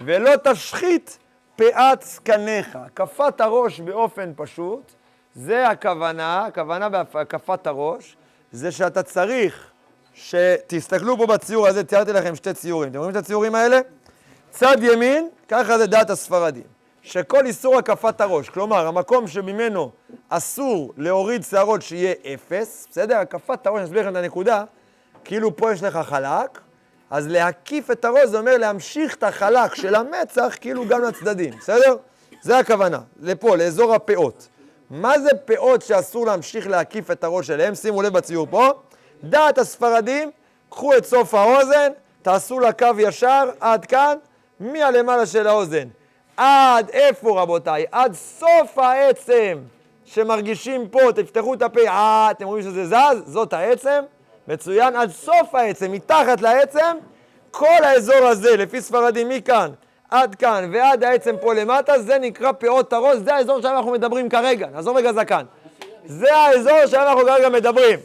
ולא 0.00 0.30
תשחית 0.44 1.18
פאת 1.56 2.02
זקניך. 2.02 2.78
הקפת 2.86 3.40
הראש 3.40 3.80
באופן 3.80 4.32
פשוט, 4.36 4.92
זה 5.34 5.68
הכוונה, 5.68 6.44
הכוונה 6.46 6.88
בהקפת 6.88 7.66
הראש, 7.66 8.16
זה 8.52 8.72
שאתה 8.72 9.02
צריך 9.02 9.70
שתסתכלו 10.14 11.16
פה 11.16 11.26
בציור 11.26 11.66
הזה, 11.66 11.84
ציירתי 11.84 12.12
לכם 12.12 12.36
שתי 12.36 12.54
ציורים. 12.54 12.90
אתם 12.90 12.98
רואים 12.98 13.10
את 13.10 13.16
הציורים 13.16 13.54
האלה? 13.54 13.80
צד 14.50 14.76
ימין, 14.80 15.28
ככה 15.48 15.78
זה 15.78 15.86
דעת 15.86 16.10
הספרדים, 16.10 16.77
שכל 17.08 17.46
איסור 17.46 17.78
הקפת 17.78 18.20
הראש, 18.20 18.48
כלומר, 18.48 18.86
המקום 18.86 19.28
שממנו 19.28 19.90
אסור 20.28 20.92
להוריד 20.96 21.42
שערות 21.42 21.82
שיהיה 21.82 22.14
אפס, 22.34 22.86
בסדר? 22.90 23.16
הקפת 23.16 23.66
הראש, 23.66 23.78
אני 23.78 23.84
אסביר 23.84 24.02
לכם 24.02 24.10
את 24.10 24.16
הנקודה, 24.16 24.64
כאילו 25.24 25.56
פה 25.56 25.72
יש 25.72 25.82
לך 25.82 25.96
חלק, 25.96 26.60
אז 27.10 27.28
להקיף 27.28 27.90
את 27.90 28.04
הראש 28.04 28.24
זה 28.24 28.38
אומר 28.38 28.56
להמשיך 28.56 29.14
את 29.14 29.22
החלק 29.22 29.74
של 29.74 29.94
המצח 29.94 30.56
כאילו 30.60 30.88
גם 30.88 31.02
לצדדים, 31.02 31.54
בסדר? 31.58 31.96
זה 32.42 32.58
הכוונה, 32.58 32.98
לפה, 33.20 33.56
לאזור 33.56 33.94
הפאות. 33.94 34.48
מה 34.90 35.18
זה 35.18 35.30
פאות 35.44 35.82
שאסור 35.82 36.26
להמשיך 36.26 36.66
להקיף 36.66 37.10
את 37.10 37.24
הראש 37.24 37.46
שלהם? 37.46 37.74
שימו 37.74 38.02
לב 38.02 38.12
בציור 38.12 38.46
פה. 38.50 38.70
דעת 39.24 39.58
הספרדים, 39.58 40.30
קחו 40.70 40.96
את 40.96 41.04
סוף 41.04 41.34
האוזן, 41.34 41.92
תעשו 42.22 42.60
לה 42.60 42.72
קו 42.72 42.86
ישר 42.98 43.50
עד 43.60 43.84
כאן, 43.84 44.16
מהלמעלה 44.60 45.26
של 45.26 45.46
האוזן. 45.46 45.88
עד 46.38 46.90
איפה 46.90 47.40
רבותיי? 47.40 47.84
עד 47.92 48.14
סוף 48.14 48.78
העצם 48.78 49.58
שמרגישים 50.04 50.88
פה, 50.88 51.00
תפתחו 51.14 51.54
את 51.54 51.62
הפה, 51.62 51.80
אה, 51.80 52.28
אתם 52.30 52.46
רואים 52.46 52.64
שזה 52.64 52.86
זז? 52.86 53.22
זאת 53.26 53.52
העצם, 53.52 54.02
מצוין, 54.48 54.96
עד 54.96 55.10
סוף 55.10 55.54
העצם, 55.54 55.92
מתחת 55.92 56.40
לעצם, 56.40 56.96
כל 57.50 57.84
האזור 57.84 58.26
הזה, 58.26 58.56
לפי 58.56 58.80
ספרדים, 58.80 59.28
מכאן 59.28 59.70
עד 60.10 60.34
כאן 60.34 60.70
ועד 60.72 61.04
העצם 61.04 61.34
פה 61.40 61.54
למטה, 61.54 61.98
זה 61.98 62.18
נקרא 62.18 62.52
פאות 62.52 62.92
הראש, 62.92 63.16
זה 63.16 63.34
האזור 63.34 63.60
שאנחנו 63.60 63.90
מדברים 63.90 64.28
כרגע, 64.28 64.66
נעזוב 64.66 64.96
רגע 64.96 65.12
זקן. 65.12 65.44
זה 66.06 66.36
האזור 66.36 66.86
שאנחנו 66.86 67.20
כרגע 67.20 67.48
מדברים, 67.48 67.98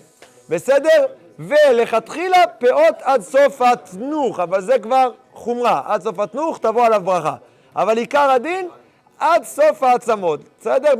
בסדר? 0.49 1.05
ולכתחילה 1.39 2.47
פאות 2.59 2.95
עד 3.01 3.21
סוף 3.21 3.61
התנוך, 3.61 4.39
אבל 4.39 4.61
זה 4.61 4.79
כבר 4.79 5.11
חומרה, 5.33 5.81
עד 5.85 6.01
סוף 6.01 6.19
התנוך 6.19 6.57
תבוא 6.57 6.85
עליו 6.85 7.01
ברכה. 7.05 7.35
אבל 7.75 7.97
עיקר 7.97 8.31
הדין, 8.31 8.69
עד 9.19 9.43
סוף 9.43 9.83
העצמות, 9.83 10.39
בסדר? 10.59 10.93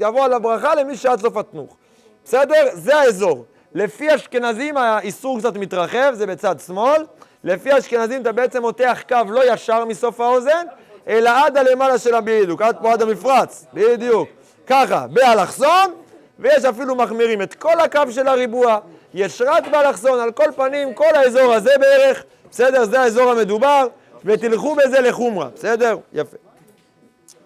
יבוא 0.00 0.24
עליו 0.24 0.40
ברכה 0.40 0.74
למי 0.74 0.96
שעד 0.96 1.20
סוף 1.20 1.36
התנוך. 1.36 1.76
בסדר? 2.24 2.68
זה 2.72 2.96
האזור. 2.96 3.44
לפי 3.74 4.14
אשכנזים 4.14 4.76
האיסור 4.76 5.38
קצת 5.38 5.56
מתרחב, 5.56 6.12
זה 6.14 6.26
בצד 6.26 6.60
שמאל. 6.66 7.04
לפי 7.44 7.78
אשכנזים 7.78 8.22
אתה 8.22 8.32
בעצם 8.32 8.60
מותח 8.60 9.02
קו 9.08 9.16
לא 9.28 9.52
ישר 9.52 9.84
מסוף 9.84 10.20
האוזן, 10.20 10.66
אלא 11.08 11.30
עד 11.44 11.56
הלמעלה 11.56 11.98
שלה 11.98 12.20
בדיוק, 12.20 12.62
עד 12.62 12.76
פה 12.82 12.92
עד 12.92 13.02
המפרץ, 13.02 13.64
בדיוק. 13.74 14.28
ככה, 14.66 15.06
באלכסון, 15.10 15.94
ויש 16.38 16.64
אפילו 16.64 16.94
מחמירים 16.94 17.42
את 17.42 17.54
כל 17.54 17.80
הקו 17.80 18.00
של 18.10 18.28
הריבוע, 18.28 18.78
יש 19.14 19.42
רק 19.46 19.68
באלכסון, 19.68 20.20
על 20.20 20.32
כל 20.32 20.50
פנים, 20.56 20.94
כל 20.94 21.14
האזור 21.14 21.54
הזה 21.54 21.70
בערך, 21.80 22.24
בסדר? 22.50 22.84
זה 22.84 23.00
האזור 23.00 23.30
המדובר, 23.30 23.86
ותלכו 24.26 24.74
בזה 24.74 25.00
לחומרה, 25.00 25.48
בסדר? 25.54 25.96
יפה. 26.12 26.36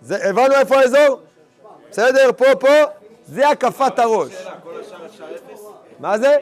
זה, 0.03 0.29
הבנו 0.29 0.55
איפה 0.55 0.77
האזור? 0.77 1.21
בסדר? 1.91 2.31
פה, 2.37 2.45
פה, 2.61 2.69
זה 3.27 3.49
הקפת 3.49 3.99
הראש. 3.99 4.33
מה 5.99 6.19
זה? 6.19 6.37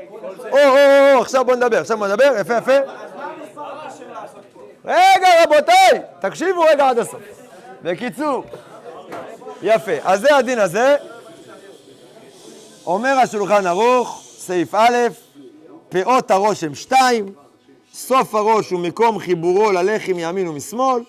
או, 0.50 0.58
או, 0.58 1.14
או, 1.14 1.20
עכשיו 1.20 1.44
בוא 1.44 1.54
נדבר, 1.54 1.80
עכשיו 1.80 1.98
בוא 1.98 2.06
נדבר, 2.06 2.32
יפה, 2.40 2.56
יפה. 2.56 2.76
רגע, 4.84 5.28
רבותיי, 5.44 6.00
תקשיבו 6.20 6.60
רגע 6.60 6.88
עד 6.88 6.98
הסוף. 6.98 7.20
בקיצור, 7.82 8.44
יפה, 9.62 9.92
אז 10.02 10.20
זה 10.20 10.36
הדין 10.36 10.58
הזה. 10.58 10.96
אומר 12.86 13.18
השולחן 13.22 13.66
ערוך, 13.66 14.22
סעיף 14.38 14.74
א', 14.74 14.96
פאות 15.88 16.30
הראש 16.30 16.64
הם 16.64 16.74
שתיים, 16.74 17.34
סוף 17.98 18.34
הראש 18.34 18.70
הוא 18.70 18.80
מקום 18.80 19.18
חיבורו 19.18 19.72
ללחי 19.72 20.12
מימין 20.12 20.48
ומשמאל, 20.48 21.02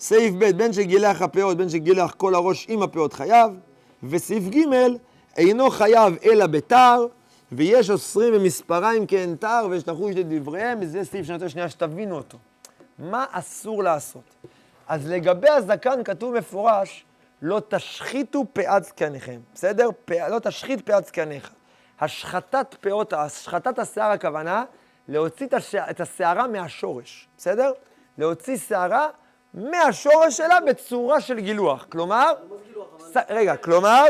סעיף 0.00 0.34
ב', 0.38 0.50
בין 0.50 0.72
שגילח 0.72 1.22
הפאות, 1.22 1.56
בין 1.56 1.68
שגילח 1.68 2.14
כל 2.16 2.34
הראש 2.34 2.66
עם 2.68 2.82
הפאות 2.82 3.12
חייב, 3.12 3.50
וסעיף 4.02 4.48
ג', 4.48 4.58
אינו 5.36 5.70
חייב 5.70 6.14
אלא 6.24 6.46
בתר, 6.46 7.06
ויש 7.52 7.90
אוסרים 7.90 8.34
במספריים 8.34 9.06
כאין 9.06 9.36
תר, 9.40 9.66
ויש 9.70 9.88
לחוש 9.88 10.14
לדבריהם, 10.16 10.78
וזה 10.82 11.04
סעיף 11.04 11.26
שאני 11.26 11.34
רוצה 11.34 11.48
שנייה 11.48 11.68
שתבינו 11.68 12.16
אותו. 12.16 12.38
מה 12.98 13.24
אסור 13.30 13.82
לעשות? 13.82 14.34
אז 14.88 15.10
לגבי 15.10 15.48
הזקן 15.48 16.04
כתוב 16.04 16.38
מפורש, 16.38 17.04
לא 17.42 17.60
תשחיתו 17.68 18.44
פאת 18.52 18.84
זקניכם, 18.84 19.40
בסדר? 19.54 19.88
פא, 20.04 20.28
לא 20.28 20.38
תשחית 20.38 20.86
פאת 20.86 21.06
זקניך. 21.06 21.50
השחתת 22.00 22.74
פאות, 22.80 23.12
השחתת 23.12 23.78
השיער 23.78 24.10
הכוונה, 24.10 24.64
להוציא 25.10 25.46
את, 25.46 25.54
הש... 25.54 25.74
את 25.74 26.00
השערה 26.00 26.46
מהשורש, 26.46 27.28
בסדר? 27.36 27.72
להוציא 28.18 28.56
שערה 28.56 29.08
מהשורש 29.54 30.36
שלה 30.36 30.60
בצורה 30.60 31.20
של 31.20 31.40
גילוח. 31.40 31.86
כלומר, 31.88 32.32
ס... 32.98 33.16
רגע, 33.30 33.56
כלומר, 33.56 34.04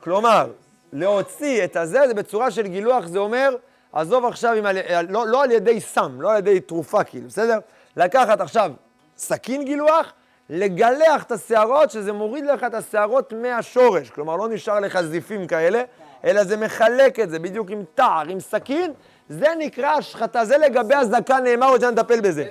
כלומר, 0.00 0.50
להוציא 0.92 1.64
את 1.64 1.76
הזה, 1.76 2.08
זה 2.08 2.14
בצורה 2.14 2.50
של 2.50 2.66
גילוח, 2.66 3.06
זה 3.06 3.18
אומר, 3.18 3.56
עזוב 3.92 4.24
עכשיו, 4.24 4.52
עם, 4.52 4.66
ה... 4.66 5.02
לא, 5.02 5.26
לא 5.26 5.42
על 5.42 5.50
ידי 5.50 5.80
סם, 5.80 6.20
לא 6.20 6.30
על 6.30 6.38
ידי 6.38 6.60
תרופה 6.60 7.04
כאילו, 7.04 7.28
בסדר? 7.28 7.58
לקחת 7.96 8.40
עכשיו 8.40 8.72
סכין 9.16 9.64
גילוח, 9.64 10.12
לגלח 10.50 11.22
את 11.22 11.32
השערות, 11.32 11.90
שזה 11.90 12.12
מוריד 12.12 12.44
לך 12.44 12.64
את 12.64 12.74
השערות 12.74 13.32
מהשורש. 13.32 14.10
כלומר, 14.10 14.36
לא 14.36 14.48
נשאר 14.48 14.80
לך 14.80 15.00
זיפים 15.00 15.46
כאלה, 15.46 15.82
אלא 16.24 16.44
זה 16.44 16.56
מחלק 16.56 17.20
את 17.20 17.30
זה 17.30 17.38
בדיוק 17.38 17.70
עם 17.70 17.82
תער, 17.94 18.28
עם 18.28 18.40
סכין, 18.40 18.92
זה 19.28 19.48
נקרא 19.58 19.86
השחתה. 19.86 20.44
זה 20.44 20.58
לגבי 20.58 20.94
הזקן 20.94 21.44
נאמר, 21.44 21.68
עוד 21.68 21.80
שניה 21.80 21.92
נטפל 21.92 22.20
בזה. 22.20 22.46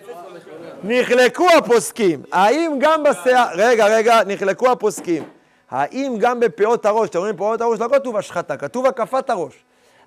נחלקו 0.83 1.47
הפוסקים, 1.57 2.23
האם 2.31 2.77
גם 2.79 3.03
בשיער, 3.03 3.47
רגע, 3.55 3.85
רגע, 3.85 4.19
נחלקו 4.27 4.71
הפוסקים. 4.71 5.23
האם 5.69 6.15
גם 6.19 6.39
בפאות 6.39 6.85
הראש, 6.85 7.09
אתם 7.09 7.19
רואים 7.19 7.37
פאות 7.37 7.61
הראש, 7.61 7.79
לא 7.79 7.87
כתוב 7.93 8.17
השחתה, 8.17 8.57
כתוב 8.57 8.85
הקפת 8.85 9.29
הראש. 9.29 9.53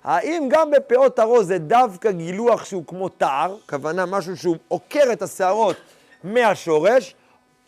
האם 0.03 0.47
גם 0.49 0.71
בפאות 0.71 1.19
הראש 1.19 1.45
זה 1.45 1.57
דווקא 1.57 2.11
גילוח 2.11 2.65
שהוא 2.65 2.83
כמו 2.87 3.09
תער, 3.09 3.55
כוונה 3.69 4.05
משהו 4.05 4.37
שהוא 4.37 4.55
עוקר 4.67 5.03
את 5.11 5.21
השערות 5.21 5.75
מהשורש, 6.23 7.15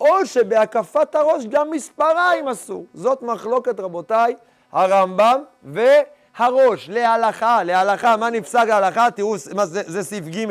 או 0.02 0.26
שבהקפת 0.26 1.16
הראש 1.16 1.46
גם 1.46 1.72
מספריים 1.72 2.48
אסור. 2.48 2.86
זאת 2.94 3.22
מחלוקת, 3.22 3.80
רבותיי, 3.80 4.36
הרמב"ם 4.72 5.44
והראש, 6.39 6.89
להלכה, 6.89 7.63
להלכה, 7.63 8.17
מה 8.17 8.30
נפסק 8.30 8.65
להלכה? 8.67 9.12
תראו, 9.12 9.36
מה, 9.54 9.65
זה, 9.65 9.82
זה 9.86 10.04
סעיף 10.04 10.26
ג' 10.26 10.46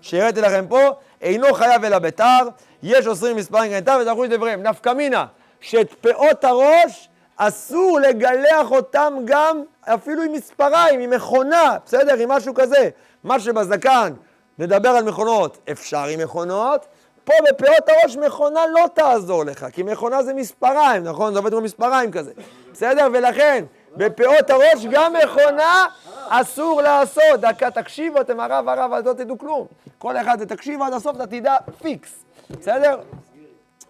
שהראיתי 0.00 0.40
לכם 0.40 0.64
פה, 0.68 0.90
אינו 1.22 1.54
חייב 1.54 1.84
אלא 1.84 1.98
בתער, 1.98 2.48
יש 2.82 3.06
אוסרים 3.06 3.36
מספריים 3.36 3.72
כאן 3.72 3.80
תער, 3.80 3.98
ותלכו 4.02 4.24
לדבריהם. 4.24 4.62
נפקא 4.62 4.92
מינה, 4.92 5.26
שאת 5.60 5.94
פאות 6.00 6.44
הראש 6.44 7.08
אסור 7.36 8.00
לגלח 8.00 8.70
אותם 8.70 9.14
גם 9.24 9.62
אפילו 9.82 10.22
עם 10.22 10.32
מספריים, 10.32 11.00
עם 11.00 11.10
מכונה, 11.10 11.76
בסדר? 11.86 12.14
עם 12.14 12.28
משהו 12.28 12.54
כזה. 12.54 12.88
מה 13.24 13.40
שבזקן, 13.40 14.12
נדבר 14.58 14.88
על 14.88 15.04
מכונות, 15.04 15.58
אפשר 15.72 16.04
עם 16.04 16.20
מכונות, 16.20 16.86
פה 17.24 17.32
בפאות 17.48 17.88
הראש 17.88 18.16
מכונה 18.16 18.60
לא 18.74 18.86
תעזור 18.94 19.44
לך, 19.44 19.66
כי 19.72 19.82
מכונה 19.82 20.22
זה 20.22 20.34
מספריים, 20.34 21.02
נכון? 21.02 21.32
זה 21.32 21.38
עובד 21.38 21.50
כמו 21.50 21.60
מספריים 21.60 22.12
כזה. 22.12 22.32
בסדר? 22.72 23.08
ולכן, 23.12 23.64
בפאות 23.96 24.50
הראש 24.50 24.86
גם 24.90 25.12
מכונה 25.24 25.86
אסור 26.28 26.82
לעשות. 26.82 27.40
דקה, 27.40 27.70
תקשיבו, 27.70 28.20
אתם 28.20 28.40
הרב 28.40 28.68
הרב, 28.68 28.92
אז 28.92 29.06
לא 29.06 29.12
תדעו 29.12 29.38
כלום. 29.38 29.66
כל 29.98 30.16
אחד, 30.16 30.44
תקשיבו 30.44 30.84
עד 30.84 30.92
הסוף, 30.92 31.16
אתה 31.16 31.26
תדע 31.26 31.56
פיקס. 31.82 32.24
בסדר? 32.50 33.00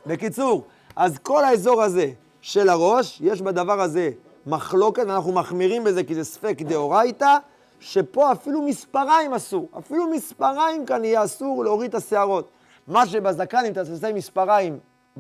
בקיצור, 0.07 0.65
אז 0.97 1.19
כל 1.19 1.45
האזור 1.45 1.83
הזה 1.83 2.11
של 2.41 2.69
הראש, 2.69 3.21
יש 3.21 3.43
בדבר 3.43 3.81
הזה 3.81 4.11
מחלוקת, 4.47 5.03
ואנחנו 5.09 5.33
מחמירים 5.33 5.85
בזה 5.85 6.05
כי 6.05 6.15
זה 6.15 6.25
ספק 6.25 6.63
דאורייתא, 6.63 7.37
שפה 7.81 8.33
אפילו 8.33 8.63
מספריים 8.63 9.35
אסור. 9.35 9.69
אפילו 9.79 10.11
מספריים 10.11 10.87
כאן 10.87 11.05
יהיה 11.05 11.25
אסור 11.25 11.65
להוריד 11.65 11.89
את 11.89 11.95
השערות. 11.95 12.51
מה 12.87 13.07
שבזקן, 13.07 13.65
אם 13.67 13.73
אתה 13.73 13.85
תעשה 13.85 14.13
מספריים, 14.13 14.79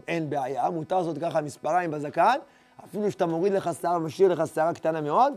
אין 0.08 0.30
בעיה, 0.30 0.70
מותר 0.70 0.98
לעשות 0.98 1.18
ככה 1.18 1.40
מספריים 1.40 1.90
בזקן, 1.90 2.36
אפילו 2.84 3.10
שאתה 3.10 3.26
מוריד 3.26 3.52
לך 3.52 3.70
שיער 3.80 3.96
ומשאיר 3.96 4.32
לך 4.32 4.42
שערה 4.54 4.74
קטנה 4.74 5.00
מאוד. 5.00 5.32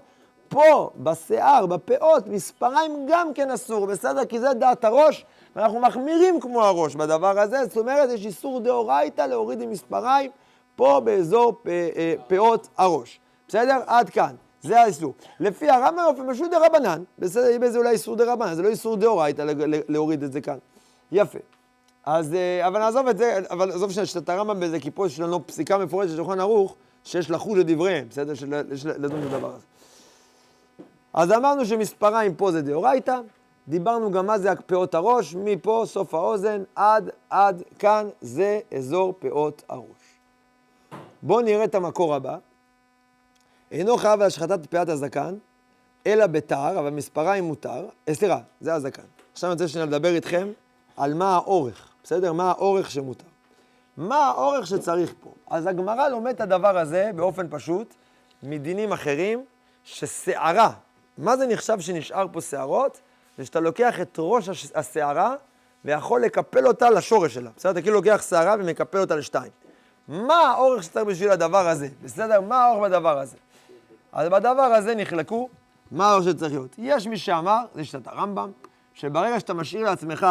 פה, 0.49 0.89
בשיער, 0.97 1.65
בפאות, 1.65 2.28
מספריים 2.28 3.06
גם 3.10 3.34
כן 3.34 3.52
אסור, 3.52 3.86
בסדר? 3.86 4.25
כי 4.25 4.39
זה 4.39 4.54
דעת 4.54 4.86
הראש, 4.86 5.25
ואנחנו 5.56 5.80
מחמירים 5.80 6.39
כמו 6.39 6.63
הראש 6.63 6.95
בדבר 6.95 7.39
הזה, 7.39 7.65
זאת 7.65 7.78
אומרת, 7.78 8.10
יש 8.10 8.25
איסור 8.25 8.60
דאורייתא 8.60 9.21
להוריד 9.21 9.62
עם 9.62 9.69
מספריים 9.69 10.32
פה 10.75 11.02
באזור 11.04 11.54
פ, 11.63 11.67
אה, 11.67 12.13
פאות 12.28 12.67
הראש. 12.78 13.19
בסדר? 13.47 13.80
עד 13.88 14.10
כאן. 14.10 14.36
זה 14.62 14.82
האיסור. 14.82 15.13
לפי 15.39 15.69
הרמב"ם 15.69 16.04
באופן 16.06 16.34
פשוט 16.34 16.52
דרבנן, 16.52 17.04
בסדר, 17.19 17.45
יהיה 17.45 17.60
בזה 17.60 17.78
אולי 17.78 17.89
איסור 17.89 18.15
דרבנן, 18.15 18.56
זה 18.56 18.62
לא 18.62 18.67
איסור 18.67 18.95
דאורייתא 18.95 19.45
להוריד 19.89 20.23
את 20.23 20.32
זה 20.32 20.41
כאן. 20.41 20.58
יפה. 21.12 21.39
אז, 22.06 22.34
אה, 22.34 22.67
אבל 22.67 22.80
נעזוב 22.80 23.08
את 23.08 23.17
זה, 23.17 23.39
אבל 23.49 23.71
עזוב 23.71 23.91
שאת 23.91 24.30
הרמב"ם 24.30 24.60
בזה, 24.60 24.80
כי 24.80 24.91
פה 24.91 25.08
יש 25.08 25.19
לנו 25.19 25.47
פסיקה 25.47 25.78
מפורשת 25.78 26.10
של 26.10 26.15
שולחן 26.15 26.39
ערוך, 26.39 26.75
שיש 27.03 27.31
לחוש 27.31 27.59
לדבריהם, 27.59 28.09
בסדר? 28.09 28.33
שיש 28.33 28.85
לדון 28.85 29.21
בדבר 29.21 29.55
הזה. 29.55 29.65
אז 31.13 31.31
אמרנו 31.31 31.65
שמספריים 31.65 32.35
פה 32.35 32.51
זה 32.51 32.62
דאורייתא, 32.62 33.19
דיברנו 33.67 34.12
גם 34.12 34.25
מה 34.25 34.39
זה 34.39 34.55
פאות 34.55 34.95
הראש, 34.95 35.35
מפה 35.35 35.83
סוף 35.85 36.13
האוזן 36.13 36.63
עד 36.75 37.09
עד 37.29 37.63
כאן 37.79 38.07
זה 38.21 38.59
אזור 38.77 39.13
פאות 39.19 39.63
הראש. 39.69 40.19
בואו 41.21 41.41
נראה 41.41 41.63
את 41.63 41.75
המקור 41.75 42.15
הבא. 42.15 42.38
אינו 43.71 43.97
חייב 43.97 44.19
להשחתת 44.19 44.65
פאת 44.65 44.89
הזקן, 44.89 45.35
אלא 46.07 46.27
בתער, 46.27 46.79
אבל 46.79 46.89
מספריים 46.89 47.43
מותר, 47.43 47.88
אה, 48.09 48.13
סליחה, 48.13 48.39
זה 48.62 48.73
הזקן. 48.73 49.03
עכשיו 49.33 49.49
אני 49.49 49.53
רוצה 49.53 49.67
שניה 49.67 49.85
לדבר 49.85 50.15
איתכם 50.15 50.47
על 50.97 51.13
מה 51.13 51.35
האורך, 51.35 51.89
בסדר? 52.03 52.33
מה 52.33 52.51
האורך 52.51 52.91
שמותר. 52.91 53.28
מה 53.97 54.15
האורך 54.28 54.67
שצריך 54.67 55.13
פה? 55.19 55.34
אז 55.49 55.67
הגמרא 55.67 56.08
לומד 56.10 56.34
את 56.34 56.41
הדבר 56.41 56.78
הזה 56.78 57.12
באופן 57.15 57.47
פשוט 57.49 57.93
מדינים 58.43 58.91
אחרים, 58.91 59.45
ששערה, 59.84 60.71
מה 61.17 61.38
זה 61.38 61.47
נחשב 61.47 61.80
שנשאר 61.80 62.25
פה 62.32 62.41
שערות? 62.41 62.99
זה 63.38 63.45
שאתה 63.45 63.60
לוקח 63.60 64.02
את 64.02 64.15
ראש 64.19 64.49
הש- 64.49 64.71
השערה 64.75 65.36
ויכול 65.86 66.21
לקפל 66.21 66.67
אותה 66.67 66.89
לשורש 66.89 67.34
שלה. 67.34 67.49
בסדר? 67.58 67.71
אתה 67.71 67.82
כאילו 67.82 67.95
לוקח 67.95 68.21
שערה 68.30 68.56
ומקפל 68.60 68.97
אותה 68.97 69.15
לשתיים. 69.15 69.52
מה 70.08 70.34
האורך 70.36 70.84
שצריך 70.84 71.06
בשביל 71.06 71.30
הדבר 71.32 71.67
הזה? 71.67 71.88
בסדר? 72.04 72.41
מה 72.41 72.63
האורך 72.65 72.84
בדבר 72.89 73.19
הזה? 73.19 73.38
אז 74.12 74.30
בדבר 74.30 74.62
הזה 74.62 74.95
נחלקו, 74.95 75.49
מה 75.91 76.12
האורך 76.12 76.23
שצריך 76.25 76.52
להיות. 76.52 76.75
יש 76.78 77.08
מי 77.08 77.17
שאמר, 77.17 77.65
זה 77.75 77.86
שיטת 77.86 78.08
הרמב"ם, 78.08 78.52
שברגע 78.93 79.39
שאתה 79.39 79.54
משאיר 79.54 79.84
לעצמך 79.84 80.28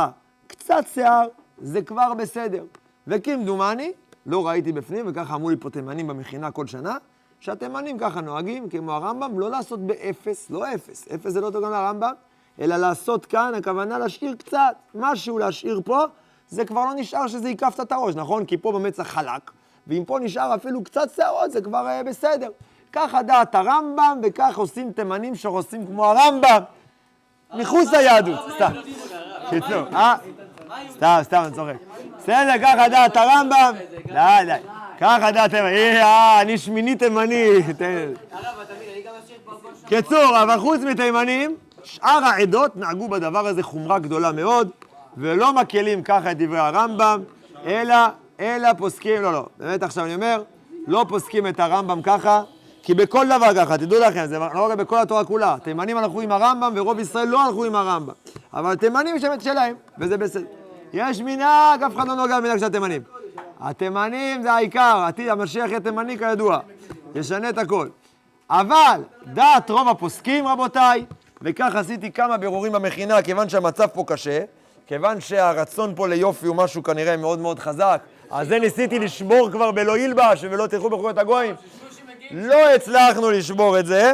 קצת 0.46 0.84
שיער, 0.94 1.26
זה 1.58 1.82
כבר 1.82 2.14
בסדר. 2.14 2.64
וכמדומני, 3.08 3.92
לא 4.26 4.46
ראיתי 4.46 4.72
בפנים, 4.72 5.04
וככה 5.08 5.34
אמרו 5.34 5.50
לי 5.50 5.56
פה 5.60 5.70
תימנים 5.70 6.06
במכינה 6.06 6.50
כל 6.50 6.66
שנה, 6.66 6.96
שהתימנים 7.40 7.98
ככה 7.98 8.20
נוהגים, 8.20 8.68
כמו 8.68 8.92
הרמב"ם, 8.92 9.38
לא 9.38 9.50
לעשות 9.50 9.80
באפס, 9.80 10.50
לא 10.50 10.74
אפס, 10.74 11.08
אפס 11.14 11.32
זה 11.32 11.40
לא 11.40 11.46
אותו 11.46 11.60
גם 11.60 11.70
לרמב"ם, 11.70 12.12
אלא 12.60 12.76
לעשות 12.76 13.26
כאן, 13.26 13.52
הכוונה 13.54 13.98
להשאיר 13.98 14.34
קצת, 14.34 14.76
משהו 14.94 15.38
להשאיר 15.38 15.80
פה, 15.84 16.04
זה 16.48 16.64
כבר 16.64 16.84
לא 16.84 16.94
נשאר 16.94 17.26
שזה 17.26 17.48
ייקף 17.48 17.78
את 17.82 17.92
הראש, 17.92 18.14
נכון? 18.14 18.44
כי 18.44 18.56
פה 18.56 18.72
במצח 18.72 19.02
חלק, 19.02 19.50
ואם 19.86 20.02
פה 20.06 20.18
נשאר 20.18 20.54
אפילו 20.54 20.84
קצת 20.84 21.10
שערות, 21.16 21.50
זה 21.50 21.60
כבר 21.60 21.86
אה, 21.86 22.02
בסדר. 22.02 22.48
ככה 22.92 23.22
דעת 23.22 23.54
הרמב"ם, 23.54 24.20
וכך 24.22 24.58
עושים 24.58 24.92
תימנים 24.92 25.34
שעושים 25.34 25.86
כמו 25.86 26.04
הרמב"ם, 26.04 26.62
מחוץ 27.54 27.88
ליהדות, 27.92 28.38
סתם. 28.54 28.72
אה? 29.92 30.16
סתם, 30.90 31.18
סתם, 31.22 31.42
אני 31.46 31.54
צוחק. 31.54 31.74
בסדר, 32.18 32.52
ככה 32.62 32.88
דעת 32.88 33.16
הרמב"ם, 33.16 33.72
די, 34.06 34.46
די. 34.46 34.52
ככה 35.00 35.30
דעת 35.30 35.50
תימני, 35.50 36.02
אה, 36.02 36.40
אני 36.40 36.58
שמיני 36.58 36.96
תימני. 36.96 37.48
קיצור, 39.86 40.42
אבל 40.42 40.58
חוץ 40.58 40.80
מתימנים, 40.80 41.56
שאר 41.84 42.24
העדות 42.24 42.76
נהגו 42.76 43.08
בדבר 43.08 43.46
הזה 43.46 43.62
חומרה 43.62 43.98
גדולה 43.98 44.32
מאוד, 44.32 44.70
ולא 45.16 45.52
מקלים 45.52 46.02
ככה 46.02 46.30
את 46.30 46.38
דברי 46.38 46.58
הרמב"ם, 46.58 47.22
אלא, 47.66 47.96
אלא 48.40 48.72
פוסקים, 48.72 49.22
לא, 49.22 49.32
לא, 49.32 49.46
באמת 49.58 49.82
עכשיו 49.82 50.04
אני 50.04 50.14
אומר, 50.14 50.42
לא 50.86 51.06
פוסקים 51.08 51.46
את 51.46 51.60
הרמב"ם 51.60 52.02
ככה, 52.02 52.42
כי 52.82 52.94
בכל 52.94 53.26
דבר 53.26 53.54
ככה, 53.54 53.78
תדעו 53.78 54.00
לכם, 54.00 54.26
זה 54.26 54.38
לא 54.38 54.70
רק 54.70 54.78
בכל 54.78 54.98
התורה 54.98 55.24
כולה, 55.24 55.56
תימנים 55.62 55.96
הלכו 55.96 56.20
עם 56.20 56.32
הרמב"ם 56.32 56.72
ורוב 56.76 56.98
ישראל 56.98 57.28
לא 57.28 57.46
הלכו 57.46 57.64
עם 57.64 57.74
הרמב"ם, 57.74 58.14
אבל 58.54 58.76
תימנים 58.76 59.16
להם 59.22 59.32
את 59.32 59.40
שלהם, 59.40 59.74
וזה 59.98 60.16
בסדר. 60.16 60.57
יש 60.92 61.20
מנהג, 61.20 61.82
אף 61.82 61.96
אחד 61.96 62.08
לא 62.08 62.14
נוגע 62.14 62.40
במנהג 62.40 62.58
של 62.58 62.64
התימנים. 62.64 63.02
התימנים 63.60 64.42
זה 64.42 64.52
העיקר, 64.52 65.04
עתיד 65.08 65.28
המשיח 65.28 65.68
יהיה 65.68 65.80
תימני 65.80 66.18
כידוע, 66.18 66.58
ישנה 67.14 67.48
את 67.48 67.58
הכל. 67.58 67.88
אבל 68.50 69.00
דעת 69.26 69.70
רוב 69.70 69.88
הפוסקים, 69.88 70.48
רבותיי, 70.48 71.04
וכך 71.42 71.74
עשיתי 71.74 72.12
כמה 72.12 72.36
בירורים 72.36 72.72
במכינה, 72.72 73.22
כיוון 73.22 73.48
שהמצב 73.48 73.86
פה 73.86 74.04
קשה, 74.06 74.40
כיוון 74.86 75.20
שהרצון 75.20 75.94
פה 75.96 76.08
ליופי 76.08 76.46
הוא 76.46 76.56
משהו 76.56 76.82
כנראה 76.82 77.16
מאוד 77.16 77.38
מאוד 77.38 77.58
חזק, 77.58 78.00
אז 78.30 78.48
זה 78.48 78.58
ניסיתי 78.58 78.98
לשבור 78.98 79.50
כבר 79.50 79.70
בלא 79.70 79.98
ילבש 79.98 80.44
ולא 80.50 80.66
תלכו 80.66 80.90
בחורות 80.90 81.18
הגויים. 81.18 81.54
לא 82.30 82.74
הצלחנו 82.74 83.30
לשבור 83.30 83.78
את 83.78 83.86
זה, 83.86 84.12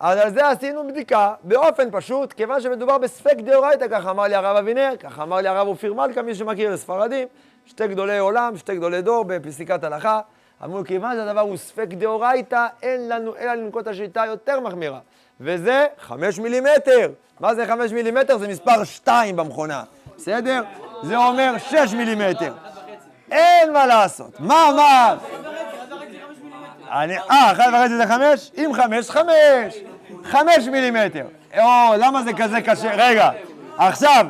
אז 0.00 0.18
על 0.18 0.34
זה 0.34 0.48
עשינו 0.48 0.88
בדיקה 0.88 1.34
באופן 1.42 1.88
פשוט, 1.92 2.32
כיוון 2.32 2.60
שמדובר 2.60 2.98
בספק 2.98 3.36
דאורייתא, 3.36 3.88
ככה 3.90 4.10
אמר 4.10 4.22
לי 4.22 4.34
הרב 4.34 4.56
אבינר, 4.56 4.92
ככה 5.00 5.22
אמר 5.22 5.36
לי 5.36 5.48
הרב 5.48 5.68
אופיר 5.68 5.94
מלכה, 5.94 6.22
מי 6.22 6.34
שמכיר, 6.34 6.70
לספרדים, 6.72 7.28
שתי 7.66 7.88
גדולי 7.88 8.18
עולם, 8.18 8.56
שתי 8.56 8.76
גדולי 8.76 9.02
דור 9.02 9.24
בפסיקת 9.24 9.84
הלכה. 9.84 10.20
אמרו, 10.64 10.84
כיוון 10.84 11.16
שהדבר 11.16 11.40
הוא 11.40 11.56
ספק 11.56 11.86
דאורייתא, 11.88 12.66
אין 12.82 13.08
לנו 13.08 13.36
אלא 13.36 13.54
לנקוט 13.54 13.86
השיטה 13.86 14.22
יותר 14.26 14.60
מחמירה. 14.60 14.98
וזה 15.40 15.86
חמש 15.98 16.38
מילימטר. 16.38 17.10
מה 17.40 17.54
זה 17.54 17.66
חמש 17.66 17.92
מילימטר? 17.92 18.38
זה 18.38 18.48
מספר 18.48 18.84
שתיים 18.84 19.36
במכונה, 19.36 19.82
בסדר? 20.16 20.62
זה 21.02 21.16
אומר 21.16 21.54
שש 21.58 21.94
מילימטר. 21.94 22.52
אין 23.30 23.72
מה 23.72 23.86
לעשות. 23.86 24.40
מה? 24.40 25.16
אני, 26.90 27.18
אה, 27.18 27.52
אחד 27.52 27.70
וחצי 27.74 27.96
זה 27.96 28.06
חמש? 28.06 28.50
אם 28.56 28.70
חמש, 28.74 29.10
חמש. 29.10 29.89
חמש 30.24 30.68
מילימטר. 30.70 31.24
או, 31.58 31.94
למה 31.98 32.22
זה 32.22 32.32
כזה 32.32 32.60
קשה? 32.60 32.90
רגע, 32.94 33.30
עכשיו, 33.78 34.26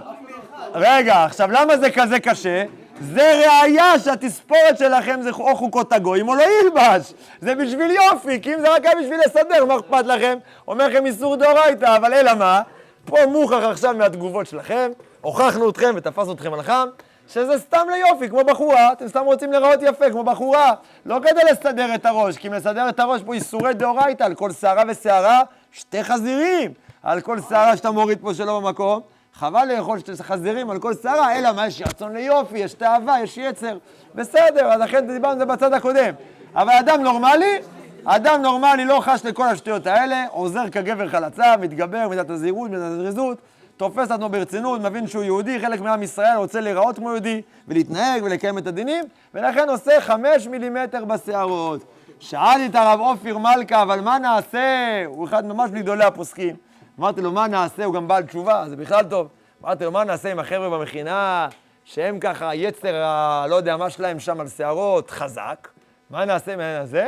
רגע, 0.74 1.24
עכשיו, 1.24 1.50
למה 1.52 1.76
זה 1.76 1.90
כזה 1.90 2.20
קשה? 2.20 2.64
זה 3.00 3.42
ראייה 3.46 3.98
שהתספורת 3.98 4.78
שלכם 4.78 5.22
זה 5.22 5.30
או 5.30 5.56
חוקות 5.56 5.92
הגויים 5.92 6.28
או 6.28 6.34
לא 6.34 6.44
ילבש. 6.62 7.12
זה 7.40 7.54
בשביל 7.54 7.90
יופי, 7.90 8.40
כי 8.42 8.54
אם 8.54 8.60
זה 8.60 8.74
רק 8.74 8.86
היה 8.86 8.94
בשביל 9.00 9.20
לסדר, 9.26 9.64
מה 9.64 9.76
אכפת 9.76 10.06
לכם? 10.06 10.38
אומר 10.68 10.88
לכם 10.88 11.06
איסור 11.06 11.36
דאורייתא, 11.36 11.96
אבל 11.96 12.14
אלא 12.14 12.34
מה? 12.34 12.62
פה 13.04 13.16
מוכח 13.26 13.62
עכשיו 13.70 13.94
מהתגובות 13.94 14.46
שלכם, 14.46 14.90
הוכחנו 15.20 15.70
אתכם 15.70 15.92
ותפסנו 15.96 16.32
אתכם 16.32 16.54
על 16.54 16.62
חם, 16.62 16.88
שזה 17.28 17.58
סתם 17.58 17.86
ליופי, 17.92 18.28
כמו 18.28 18.44
בחורה, 18.44 18.92
אתם 18.92 19.08
סתם 19.08 19.24
רוצים 19.24 19.52
להיראות 19.52 19.78
יפה, 19.82 20.10
כמו 20.10 20.24
בחורה, 20.24 20.72
לא 21.06 21.18
כדי 21.22 21.40
לסדר 21.52 21.94
את 21.94 22.06
הראש, 22.06 22.36
כי 22.36 22.48
אם 22.48 22.52
לסדר 22.52 22.88
את 22.88 23.00
הראש 23.00 23.22
פה 23.22 23.34
איסורי 23.34 23.74
דאורייתא, 23.74 24.24
על 24.24 24.34
כל 24.34 24.52
שערה 24.52 24.82
ושערה, 24.88 25.42
שתי 25.72 26.04
חזירים, 26.04 26.72
על 27.02 27.20
כל 27.20 27.40
שערה 27.48 27.76
שאתה 27.76 27.90
מוריד 27.90 28.18
פה 28.20 28.34
שלא 28.34 28.60
במקום, 28.60 29.00
חבל 29.34 29.68
לאכול 29.76 29.98
שתי 29.98 30.12
חזירים 30.22 30.70
על 30.70 30.78
כל 30.78 30.94
שערה, 31.02 31.38
אלא 31.38 31.52
מה, 31.52 31.66
יש 31.66 31.82
רצון 31.82 32.12
ליופי, 32.12 32.58
יש 32.58 32.74
תאווה, 32.74 33.22
יש 33.22 33.36
יצר, 33.38 33.78
בסדר, 34.14 34.72
אז 34.72 34.80
לכן 34.80 35.06
דיברנו 35.06 35.32
על 35.32 35.38
זה 35.38 35.44
בצד 35.44 35.72
הקודם. 35.72 36.14
אבל 36.54 36.72
אדם 36.72 37.02
נורמלי, 37.02 37.58
אדם 38.04 38.42
נורמלי 38.42 38.84
לא 38.84 39.00
חש 39.00 39.24
לכל 39.24 39.46
השטויות 39.46 39.86
האלה, 39.86 40.26
עוזר 40.30 40.70
כגבר 40.72 41.08
חלצה, 41.08 41.56
מתגבר, 41.56 42.08
מידת 42.08 42.30
הזהירות, 42.30 42.70
מידת 42.70 42.82
הזריזות, 42.82 43.38
תופס 43.76 44.10
עצמו 44.10 44.28
ברצינות, 44.28 44.80
מבין 44.80 45.06
שהוא 45.06 45.22
יהודי, 45.22 45.60
חלק 45.60 45.80
מעם 45.80 46.02
ישראל 46.02 46.36
רוצה 46.36 46.60
להיראות 46.60 46.96
כמו 46.96 47.10
יהודי, 47.10 47.42
ולהתנהג 47.68 48.22
ולקיים 48.22 48.58
את 48.58 48.66
הדינים, 48.66 49.04
ולכן 49.34 49.68
עושה 49.68 50.00
חמש 50.00 50.46
מילימטר 50.46 51.04
בשערות. 51.04 51.84
שאלתי 52.20 52.66
את 52.66 52.74
הרב 52.74 53.00
אופיר 53.00 53.38
מלכה, 53.38 53.82
אבל 53.82 54.00
מה 54.00 54.18
נעשה? 54.18 54.58
הוא 55.06 55.26
אחד 55.28 55.46
ממש 55.46 55.70
מגדולי 55.70 56.04
הפוסקים. 56.04 56.56
אמרתי 57.00 57.20
לו, 57.20 57.32
מה 57.32 57.46
נעשה? 57.48 57.84
הוא 57.84 57.94
גם 57.94 58.08
בעל 58.08 58.22
תשובה, 58.22 58.64
זה 58.68 58.76
בכלל 58.76 59.04
טוב. 59.04 59.28
אמרתי 59.64 59.84
לו, 59.84 59.90
מה 59.92 60.04
נעשה 60.04 60.30
עם 60.30 60.38
החבר'ה 60.38 60.70
במכינה, 60.70 61.48
שהם 61.84 62.18
ככה, 62.20 62.54
יצר, 62.54 62.94
ה- 63.04 63.46
לא 63.48 63.56
יודע 63.56 63.76
מה 63.76 63.90
שלהם 63.90 64.20
שם 64.20 64.40
על 64.40 64.48
שערות, 64.48 65.10
חזק. 65.10 65.68
מה 66.10 66.24
נעשה 66.24 66.52
עם 66.52 66.60
העניין 66.60 66.82
הזה? 66.82 67.06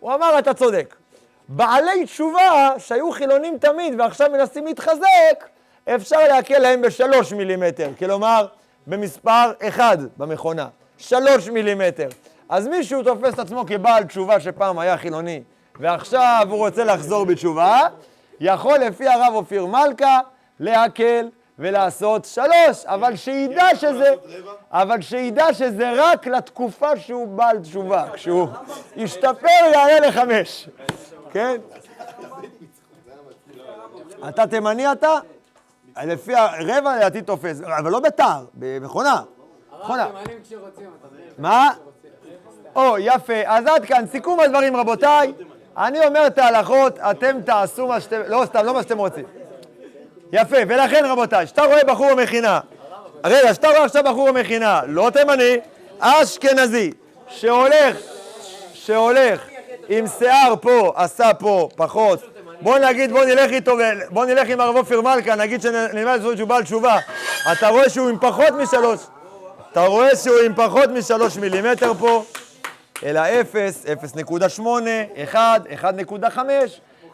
הוא 0.00 0.14
אמר, 0.14 0.38
אתה 0.38 0.54
צודק. 0.54 0.94
בעלי 1.48 2.04
תשובה, 2.04 2.70
שהיו 2.78 3.12
חילונים 3.12 3.58
תמיד 3.58 4.00
ועכשיו 4.00 4.30
מנסים 4.32 4.66
להתחזק, 4.66 5.44
אפשר 5.94 6.18
להקל 6.28 6.58
להם 6.58 6.82
בשלוש 6.82 7.32
מילימטר, 7.32 7.88
כלומר, 7.98 8.46
במספר 8.86 9.52
אחד 9.68 9.98
במכונה, 10.16 10.68
שלוש 10.98 11.48
מילימטר. 11.48 12.08
אז 12.48 12.68
מישהו 12.68 13.02
תופס 13.02 13.34
את 13.34 13.38
עצמו 13.38 13.64
כבעל 13.66 14.04
תשובה 14.04 14.40
שפעם 14.40 14.78
היה 14.78 14.96
חילוני, 14.96 15.42
ועכשיו 15.80 16.46
הוא 16.50 16.58
רוצה 16.58 16.84
לחזור 16.84 17.24
בתשובה, 17.26 17.80
יכול 18.40 18.78
לפי 18.78 19.08
הרב 19.08 19.34
אופיר 19.34 19.66
מלכה 19.66 20.20
להקל 20.60 21.28
ולעשות 21.58 22.24
שלוש, 22.24 22.84
אבל 22.84 23.16
שידע 23.16 23.68
שזה, 23.74 24.14
אבל 24.70 25.00
שידע 25.00 25.54
שזה 25.54 25.92
רק 25.96 26.26
לתקופה 26.26 26.96
שהוא 26.96 27.28
בעל 27.28 27.58
תשובה. 27.58 28.04
כשהוא 28.14 28.48
ישתפר 28.96 29.48
יעלה 29.72 30.08
לחמש, 30.08 30.68
כן? 31.32 31.56
אתה 34.28 34.46
תימני 34.46 34.92
אתה? 34.92 35.18
לפי 36.04 36.34
הרבע 36.34 36.96
לדעתי 36.96 37.22
תופס, 37.22 37.60
אבל 37.60 37.90
לא 37.90 38.00
בתער, 38.00 38.44
במכונה. 38.54 39.22
מכונה. 39.80 40.06
תימנים 40.06 40.42
כשרוצים? 40.42 40.90
מה? 41.38 41.70
או, 42.76 42.98
יפה. 42.98 43.34
אז 43.46 43.66
עד 43.66 43.84
כאן, 43.84 44.04
סיכום 44.12 44.40
הדברים, 44.40 44.76
רבותיי. 44.76 45.32
אני 45.78 46.06
אומר 46.06 46.26
את 46.26 46.38
ההלכות, 46.38 46.98
אתם 46.98 47.36
תעשו 47.44 47.86
מה 47.86 48.00
שאתם, 48.00 48.20
לא 48.28 48.42
סתם, 48.46 48.64
לא 48.64 48.74
מה 48.74 48.82
שאתם 48.82 48.98
רוצים. 48.98 49.24
יפה, 50.32 50.56
ולכן 50.68 51.04
רבותיי, 51.04 51.46
כשאתה 51.46 51.62
רואה 51.62 51.84
בחור 51.84 52.14
במכינה, 52.14 52.60
רגע, 53.24 53.52
כשאתה 53.52 53.68
רואה 53.68 53.84
עכשיו 53.84 54.04
בחור 54.04 54.32
במכינה, 54.32 54.80
לא 54.86 55.10
תימני, 55.12 55.56
אשכנזי, 55.98 56.92
שהולך, 57.28 57.96
שהולך 58.74 59.40
עם 59.88 60.06
שיער 60.18 60.54
פה, 60.60 60.92
עשה 60.96 61.34
פה, 61.34 61.68
פחות, 61.76 62.20
בוא 62.60 62.78
נגיד, 62.78 63.12
בוא 63.12 63.24
נלך 63.24 63.50
איתו, 63.50 63.76
בוא 64.10 64.24
נלך 64.24 64.48
עם 64.48 64.60
הרב 64.60 64.76
אופיר 64.76 65.00
מלכה, 65.00 65.34
נגיד 65.34 65.62
שנלמד 65.62 66.20
שהוא 66.36 66.48
בעל 66.48 66.62
תשובה, 66.62 66.96
אתה 67.52 67.68
רואה 67.68 67.90
שהוא 67.90 68.08
עם 68.08 68.18
פחות 68.18 68.54
משלוש, 68.58 69.00
אתה 69.72 69.80
רואה 69.80 70.16
שהוא 70.16 70.36
עם 70.46 70.54
פחות 70.54 70.90
משלוש 70.90 71.36
מילימטר 71.36 71.94
פה, 71.94 72.24
אלא 73.04 73.20
0, 73.20 73.86
0.8, 74.58 74.62
1, 75.24 75.62
1.5 76.22 76.38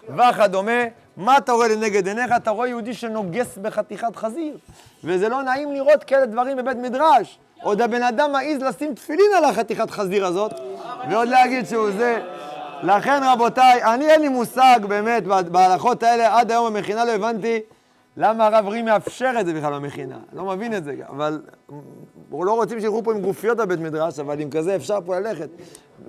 וכדומה, 0.08 0.82
מה 1.16 1.38
אתה 1.38 1.52
רואה 1.52 1.68
לנגד 1.68 2.08
עיניך? 2.08 2.32
אתה 2.36 2.50
רואה 2.50 2.68
יהודי 2.68 2.94
שנוגס 2.94 3.58
בחתיכת 3.62 4.16
חזיר. 4.16 4.58
וזה 5.04 5.28
לא 5.28 5.42
נעים 5.42 5.72
לראות 5.72 6.04
כאלה 6.04 6.26
דברים 6.26 6.56
בבית 6.56 6.76
מדרש. 6.76 7.38
עוד 7.62 7.80
הבן 7.80 8.02
אדם 8.02 8.32
מעז 8.32 8.62
לשים 8.62 8.94
תפילין 8.94 9.30
על 9.36 9.44
החתיכת 9.44 9.90
חזיר 9.90 10.26
הזאת, 10.26 10.52
ועוד 11.10 11.28
להגיד 11.28 11.66
שהוא 11.66 11.90
זה. 11.90 12.20
לכן 12.82 13.20
רבותיי, 13.24 13.84
אני 13.84 14.10
אין 14.10 14.20
לי 14.20 14.28
מושג 14.28 14.80
באמת 14.88 15.22
בהלכות 15.24 16.02
האלה, 16.02 16.38
עד 16.38 16.50
היום 16.50 16.74
במכינה 16.74 17.04
לא 17.04 17.12
הבנתי 17.12 17.60
למה 18.16 18.46
הרב 18.46 18.68
רי 18.68 18.82
מאפשר 18.82 19.32
את 19.40 19.46
זה 19.46 19.54
בכלל 19.54 19.74
במכינה. 19.74 20.16
לא 20.32 20.44
מבין 20.44 20.76
את 20.76 20.84
זה, 20.84 20.94
אבל 21.08 21.42
אנחנו 22.32 22.44
לא 22.44 22.52
רוצים 22.52 22.80
שילכו 22.80 23.02
פה 23.02 23.12
עם 23.12 23.20
גופיות 23.20 23.56
בבית 23.56 23.80
מדרש, 23.80 24.18
אבל 24.18 24.40
עם 24.40 24.50
כזה 24.50 24.76
אפשר 24.76 24.98
פה 25.06 25.18
ללכת. 25.18 25.48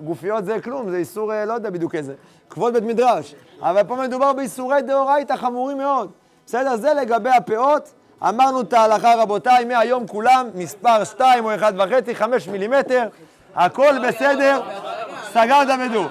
גופיות 0.04 0.44
זה 0.44 0.60
כלום, 0.60 0.90
זה 0.90 0.96
איסור, 0.96 1.32
אה, 1.32 1.44
לא 1.44 1.52
יודע 1.52 1.70
בדיוק 1.70 1.94
איזה, 1.94 2.14
כבוד 2.50 2.72
בית 2.72 2.84
מדרש. 2.84 3.34
אבל 3.60 3.82
פה 3.82 3.96
מדובר 3.96 4.32
באיסורי 4.32 4.82
דאורייתא 4.82 5.36
חמורים 5.36 5.78
מאוד. 5.78 6.10
בסדר? 6.46 6.76
זה 6.76 6.94
לגבי 6.94 7.30
הפאות. 7.30 7.92
אמרנו 8.28 8.60
את 8.60 8.72
ההלכה, 8.72 9.14
רבותיי, 9.14 9.64
מהיום 9.64 10.06
כולם, 10.06 10.48
מספר 10.54 11.04
2 11.04 11.44
או 11.44 11.54
1.5, 11.54 12.14
5 12.14 12.48
מילימטר, 12.48 13.08
הכל 13.54 14.08
בסדר, 14.08 14.60
סגר 15.32 15.60
דמדו. 15.68 16.04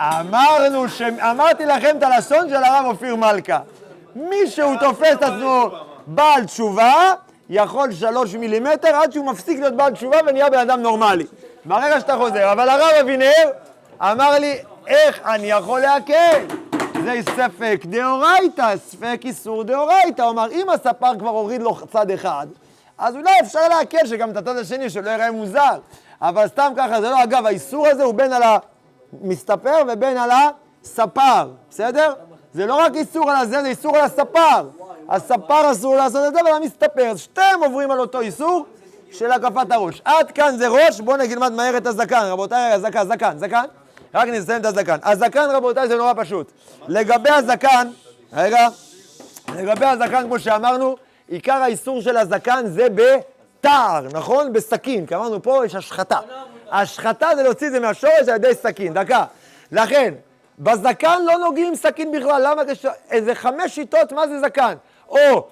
אמרנו, 0.00 0.88
ש... 0.88 1.02
אמרתי 1.02 1.66
לכם 1.66 1.96
את 1.98 2.02
הלשון 2.02 2.48
של 2.48 2.64
הרב 2.64 2.86
אופיר 2.86 3.16
מלכה. 3.16 3.58
מי 4.14 4.46
שהוא 4.46 4.76
תופס 4.80 5.12
את 5.12 5.22
עצמו 5.22 5.70
בעל 6.06 6.44
תשובה, 6.44 7.12
יכול 7.50 7.92
שלוש 7.92 8.34
מילימטר 8.34 8.96
עד 8.96 9.12
שהוא 9.12 9.26
מפסיק 9.26 9.60
להיות 9.60 9.76
בעל 9.76 9.92
תשובה 9.92 10.16
ונהיה 10.26 10.50
בן 10.50 10.58
אדם 10.58 10.80
נורמלי. 10.80 11.26
ברגע 11.64 12.00
שאתה 12.00 12.16
חוזר. 12.16 12.52
אבל 12.52 12.68
הרב 12.68 12.90
אבינר 13.00 13.50
אמר 14.00 14.38
לי, 14.38 14.58
איך 14.86 15.20
אני 15.24 15.50
יכול 15.50 15.80
להקל? 15.80 16.46
זה 17.04 17.20
ספק 17.36 17.80
דאורייתא, 17.84 18.76
ספק 18.76 19.20
איסור 19.24 19.64
דאורייתא. 19.64 20.22
הוא 20.22 20.30
אמר, 20.30 20.50
אם 20.50 20.68
הספר 20.68 21.18
כבר 21.18 21.28
הוריד 21.28 21.62
לו 21.62 21.76
צד 21.92 22.10
אחד, 22.10 22.46
אז 22.98 23.14
אולי 23.14 23.32
אפשר 23.42 23.68
להקל 23.68 24.06
שגם 24.06 24.30
את 24.30 24.36
הצד 24.36 24.56
השני 24.56 24.90
שלא 24.90 25.10
יראה 25.10 25.30
מוזר. 25.30 25.78
אבל 26.22 26.48
סתם 26.48 26.72
ככה, 26.76 27.00
זה 27.00 27.10
לא, 27.10 27.22
אגב, 27.22 27.46
האיסור 27.46 27.86
הזה 27.86 28.02
הוא 28.02 28.14
בין 28.14 28.32
על 28.32 28.42
המסתפר 29.22 29.76
ובין 29.88 30.16
על 30.18 30.30
הספר, 30.30 31.50
בסדר? 31.70 32.14
זה 32.54 32.66
לא 32.66 32.74
רק 32.74 32.94
איסור 32.94 33.30
על 33.30 33.36
הזה, 33.36 33.62
זה 33.62 33.68
איסור 33.68 33.96
על 33.96 34.04
הספר. 34.04 34.68
הספר 35.10 35.72
אסור 35.72 35.96
לעשות 35.96 36.28
את 36.28 36.34
זה, 36.34 36.40
אבל 36.40 36.50
המסתפר. 36.50 37.16
שתיהם 37.16 37.62
עוברים 37.64 37.90
על 37.90 38.00
אותו 38.00 38.20
איסור 38.20 38.66
של 39.12 39.32
הקפת 39.32 39.72
הראש. 39.72 40.02
עד 40.04 40.30
כאן 40.30 40.56
זה 40.56 40.68
ראש, 40.68 41.00
בואו 41.00 41.16
נלמד 41.16 41.52
מהר 41.52 41.76
את 41.76 41.86
הזקן. 41.86 42.22
רבותיי, 42.24 42.72
הזקן, 42.72 43.08
זקן, 43.08 43.38
זקן. 43.38 43.64
רק 44.14 44.28
נסיים 44.28 44.60
את 44.60 44.66
הזקן. 44.66 44.96
הזקן, 45.02 45.48
רבותיי, 45.50 45.88
זה 45.88 45.96
נורא 45.96 46.12
פשוט. 46.16 46.52
לגבי 46.88 47.30
הזקן, 47.30 47.88
רגע, 48.32 48.68
לגבי 49.56 49.86
הזקן, 49.86 50.22
כמו 50.22 50.38
שאמרנו, 50.38 50.96
עיקר 51.28 51.52
האיסור 51.52 52.02
של 52.02 52.16
הזקן 52.16 52.64
זה 52.66 52.86
בתער, 52.94 54.06
נכון? 54.12 54.52
בסכין, 54.52 55.06
כי 55.06 55.14
אמרנו 55.14 55.42
פה 55.42 55.66
יש 55.66 55.74
השחתה. 55.74 56.18
השחתה 56.70 57.28
זה 57.36 57.42
להוציא 57.42 57.66
את 57.66 57.72
זה 57.72 57.80
מהשורש 57.80 58.28
על 58.28 58.34
ידי 58.34 58.54
סכין, 58.54 58.94
דקה. 58.94 59.24
לכן, 59.72 60.14
בזקן 60.58 61.22
לא 61.24 61.38
נוגעים 61.38 61.74
סכין 61.74 62.12
בכלל, 62.12 62.46
למה? 62.46 62.62
איזה 63.10 63.34
חמש 63.34 63.74
שיטות 63.74 64.12
מה 64.12 64.28
זה 64.28 64.40
זקן. 64.40 64.74
או, 65.10 65.48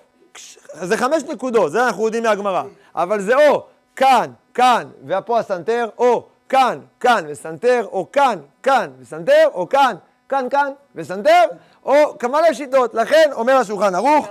זה 0.83 0.97
חמש 0.97 1.23
נקודות, 1.23 1.73
זה 1.73 1.87
אנחנו 1.87 2.05
יודעים 2.05 2.23
מהגמרא, 2.23 2.63
אבל 2.95 3.21
זה 3.21 3.49
או 3.49 3.65
כאן, 3.97 4.31
כאן, 4.55 4.85
ופה 5.07 5.39
הסנטר, 5.39 5.89
או 5.99 6.27
כאן, 6.49 6.79
כאן 7.01 7.25
וסנטר, 7.29 7.87
או 7.93 8.13
כאן, 8.13 8.39
כאן 8.63 8.91
וסנטר, 9.01 9.49
או 9.55 9.69
כאן, 9.69 9.95
כאן, 10.29 10.49
כאן 10.51 10.73
וסנטר, 10.95 11.45
או 11.85 12.19
כמה 12.19 12.39
שיטות. 12.53 12.95
לכן, 12.95 13.31
אומר 13.33 13.53
השולחן 13.53 13.95
ערוך, 13.95 14.29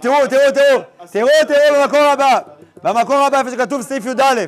תראו, 0.00 0.26
תראו, 0.26 0.26
תראו, 0.54 0.80
תראו, 1.12 1.28
תראו 1.48 1.82
במקור 1.82 2.00
הבא, 2.00 2.38
במקור 2.82 3.16
הבא 3.16 3.38
איפה 3.38 3.50
שכתוב 3.50 3.82
סעיף 3.82 4.06
י"א, 4.06 4.44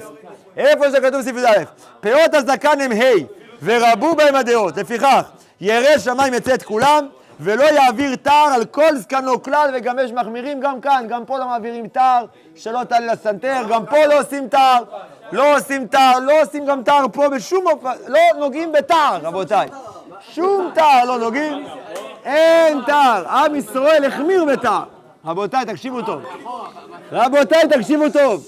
איפה 0.56 0.90
שכתוב 0.90 1.22
סעיף 1.22 1.36
י"א, 1.36 1.64
פאות 2.00 2.34
הזקן 2.34 2.80
הם 2.80 2.92
ה' 2.92 3.26
ורבו 3.62 4.14
בהם 4.14 4.34
הדעות, 4.34 4.76
לפיכך, 4.76 5.30
ירא 5.60 5.98
שמיים 5.98 6.34
יצא 6.34 6.54
את 6.54 6.62
כולם, 6.62 7.08
ולא 7.40 7.64
יעביר 7.64 8.16
תער 8.16 8.50
על 8.54 8.64
כל 8.64 8.96
זקנו 8.96 9.42
כלל, 9.42 9.70
וגם 9.74 9.98
יש 9.98 10.12
מחמירים 10.12 10.60
גם 10.60 10.80
כאן, 10.80 11.04
גם 11.08 11.24
פה 11.24 11.38
לא 11.38 11.46
מעבירים 11.46 11.88
תער, 11.88 12.24
שלא 12.56 12.84
תעלה 12.84 13.12
לסנטר, 13.12 13.62
גם 13.68 13.86
פה 13.86 14.06
לא 14.06 14.20
עושים 14.20 14.48
תער, 14.48 14.82
לא 15.32 15.56
עושים 15.56 15.86
תער, 15.86 16.18
לא 16.18 16.42
עושים 16.42 16.66
גם 16.66 16.82
תער 16.82 17.04
פה 17.12 17.28
בשום 17.28 17.66
אופן, 17.66 17.92
לא 18.06 18.20
נוגעים 18.38 18.72
בתער, 18.72 19.18
רבותיי. 19.22 19.68
שום 20.30 20.70
תער 20.74 21.04
לא 21.04 21.18
נוגעים, 21.18 21.66
אין 22.24 22.80
תער. 22.86 23.28
עם 23.28 23.54
ישראל 23.54 24.04
החמיר 24.04 24.44
בתער. 24.44 24.84
רבותיי, 25.24 25.64
תקשיבו 25.64 26.02
טוב. 26.02 26.22
רבותיי, 27.12 27.68
תקשיבו 27.68 28.08
טוב. 28.08 28.44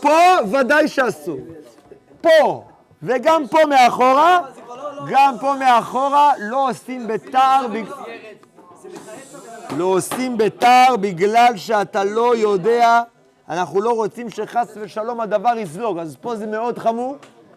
פה 0.00 0.18
ודאי 0.50 0.88
שאסור. 0.88 1.38
פה, 2.20 2.64
וגם 3.02 3.48
פה 3.50 3.58
מאחורה, 3.68 4.40
גם 5.10 5.34
פה 5.40 5.54
מאחורה 5.58 6.32
לא 6.38 6.70
עושים 6.70 7.06
בתער, 7.06 7.66
לא 9.76 9.84
עושים 9.84 10.38
בתער 10.38 10.96
בגלל 11.00 11.56
שאתה 11.56 12.04
לא 12.04 12.36
יודע, 12.36 13.02
אנחנו 13.48 13.80
לא 13.80 13.90
רוצים 13.90 14.30
שחס 14.30 14.76
ושלום 14.80 15.20
הדבר 15.20 15.58
יזלוג, 15.58 15.98
אז 15.98 16.16
פה 16.20 16.36
זה 16.36 16.46
מאוד 16.46 16.78
חמור, 16.78 17.16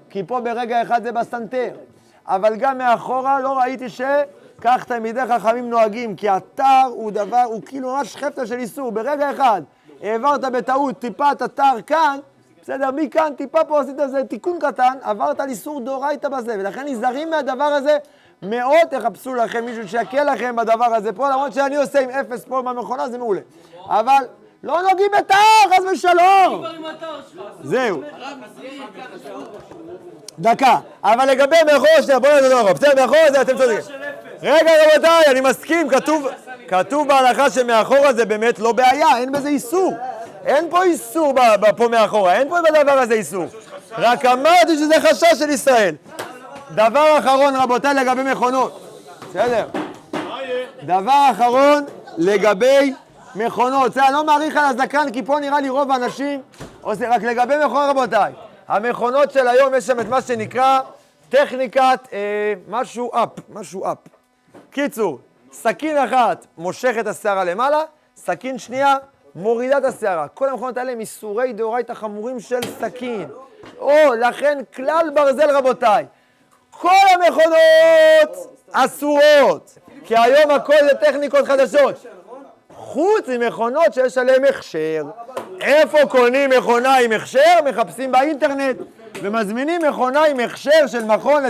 כי 0.09 0.23
פה 0.27 0.39
ברגע 0.39 0.81
אחד 0.81 1.03
זה 1.03 1.11
בסנטר. 1.11 1.71
אבל 2.27 2.55
גם 2.55 2.77
מאחורה 2.77 3.39
לא 3.39 3.57
ראיתי 3.59 3.89
שכך 3.89 4.83
תלמידי 4.87 5.21
חכמים 5.29 5.69
נוהגים, 5.69 6.15
כי 6.15 6.29
התער 6.29 6.89
הוא 6.91 7.11
דבר, 7.11 7.43
הוא 7.45 7.61
כאילו 7.65 7.95
ממש 7.95 8.15
חפטה 8.15 8.45
של 8.45 8.59
איסור, 8.59 8.91
ברגע 8.91 9.31
אחד 9.31 9.61
העברת 10.01 10.41
בטעות 10.41 10.99
טיפה 10.99 11.31
את 11.31 11.41
התער 11.41 11.81
כאן, 11.81 12.19
בסדר, 12.61 12.89
מכאן 12.95 13.33
טיפה 13.37 13.63
פה 13.63 13.81
עשית 13.81 13.99
איזה 13.99 14.23
תיקון 14.23 14.59
קטן, 14.59 14.93
עברת 15.01 15.39
על 15.39 15.49
איסור 15.49 15.81
דאורייתא 15.81 16.29
בזה, 16.29 16.55
ולכן 16.59 16.85
נזהרים 16.87 17.29
מהדבר 17.29 17.63
הזה 17.63 17.97
מאוד, 18.41 18.87
תחפשו 18.89 19.35
לכם 19.35 19.65
מישהו 19.65 19.87
שיקל 19.87 20.33
לכם 20.33 20.55
בדבר 20.55 20.95
הזה 20.95 21.13
פה, 21.13 21.29
למרות 21.29 21.53
שאני 21.53 21.75
עושה 21.75 21.99
עם 21.99 22.09
אפס 22.09 22.45
פה 22.45 22.61
במכונה, 22.61 23.09
זה 23.09 23.17
מעולה. 23.17 23.41
אבל 23.85 24.23
לא 24.63 24.81
נוגעים 24.81 25.11
בתאר, 25.17 25.37
חס 25.69 25.83
ושלום. 25.93 26.63
זהו. 27.63 28.01
דקה, 30.39 30.77
אבל 31.03 31.25
לגבי 31.29 31.55
מאחור, 31.65 32.19
בואו 32.21 32.37
נדבר 32.37 32.59
אחורה, 32.59 32.73
בסדר, 32.73 33.01
מאחור 33.01 33.31
זה 33.31 33.41
אתם 33.41 33.57
צודקים. 33.57 33.95
רגע 34.41 34.71
רבותיי, 34.83 35.25
אני 35.27 35.41
מסכים, 35.41 35.89
כתוב, 35.89 36.27
כתוב 36.67 37.07
בהלכה 37.07 37.49
שמאחורה 37.49 38.13
זה 38.13 38.25
באמת 38.25 38.59
לא 38.59 38.71
בעיה, 38.71 39.17
אין 39.17 39.31
בזה 39.31 39.49
איסור. 39.49 39.93
אין 40.45 40.69
פה 40.69 40.83
איסור 40.83 41.33
פה 41.77 41.87
מאחורה, 41.87 42.33
אין 42.33 42.49
פה 42.49 42.55
בדבר 42.61 42.91
הזה 42.91 43.13
איסור. 43.13 43.45
רק 43.91 44.25
אמרתי 44.25 44.77
שזה 44.77 44.95
חשש 45.01 45.39
של 45.39 45.49
ישראל. 45.49 45.95
דבר 46.71 47.19
אחרון, 47.19 47.55
רבותיי, 47.55 47.93
לגבי 47.93 48.23
מכונות. 48.23 48.81
בסדר? 49.29 49.67
דבר 50.83 51.29
אחרון 51.31 51.85
לגבי 52.17 52.93
מכונות. 53.35 53.93
זה, 53.93 54.05
אני 54.05 54.13
לא 54.13 54.23
מעריך 54.23 54.57
על 54.57 54.65
הזקן, 54.65 55.11
כי 55.11 55.23
פה 55.23 55.39
נראה 55.39 55.59
לי 55.59 55.69
רוב 55.69 55.91
האנשים 55.91 56.41
עושים, 56.81 57.11
רק 57.11 57.21
לגבי 57.21 57.53
מכונות, 57.65 57.89
רבותיי. 57.89 58.33
המכונות 58.67 59.31
של 59.31 59.47
היום, 59.47 59.73
יש 59.75 59.83
שם 59.83 59.99
את 59.99 60.07
מה 60.07 60.21
שנקרא 60.21 60.79
טכניקת 61.29 61.99
אה, 62.13 62.53
משהו 62.67 63.11
אפ, 63.13 63.29
משהו 63.49 63.85
אפ. 63.91 63.97
קיצור, 64.71 65.19
סכין 65.51 65.97
אחת 65.97 66.45
מושכת 66.57 67.07
השערה 67.07 67.43
למעלה, 67.43 67.81
סכין 68.15 68.57
שנייה 68.57 68.95
מורידה 69.39 69.77
את 69.77 69.85
השערה. 69.85 70.27
כל 70.27 70.49
המכונות 70.49 70.77
האלה 70.77 70.91
הם 70.91 70.99
איסורי 70.99 71.53
דאורייתא 71.53 71.93
חמורים 71.93 72.39
של 72.39 72.59
סכין. 72.79 73.27
או, 73.79 74.13
לכן 74.19 74.57
כלל 74.75 75.09
ברזל 75.13 75.57
רבותיי, 75.57 76.05
כל 76.71 76.89
המכונות 77.13 78.55
אסורות, 78.71 79.77
כי 80.05 80.17
היום 80.17 80.51
הכל 80.51 80.73
זה 80.81 80.95
טכניקות 80.95 81.45
חדשות. 81.45 82.05
חוץ 82.75 83.27
ממכונות 83.27 83.93
שיש 83.93 84.17
עליהן 84.17 84.45
הכשר. 84.45 85.03
איפה 85.61 85.97
קונים 86.09 86.49
מכונה 86.49 86.95
עם 86.97 87.11
הכשר? 87.11 87.61
מחפשים 87.65 88.11
באינטרנט 88.11 88.77
ומזמינים 89.21 89.81
מכונה 89.89 90.25
עם 90.25 90.39
הכשר 90.39 90.87
של 90.87 91.03
מכון. 91.03 91.43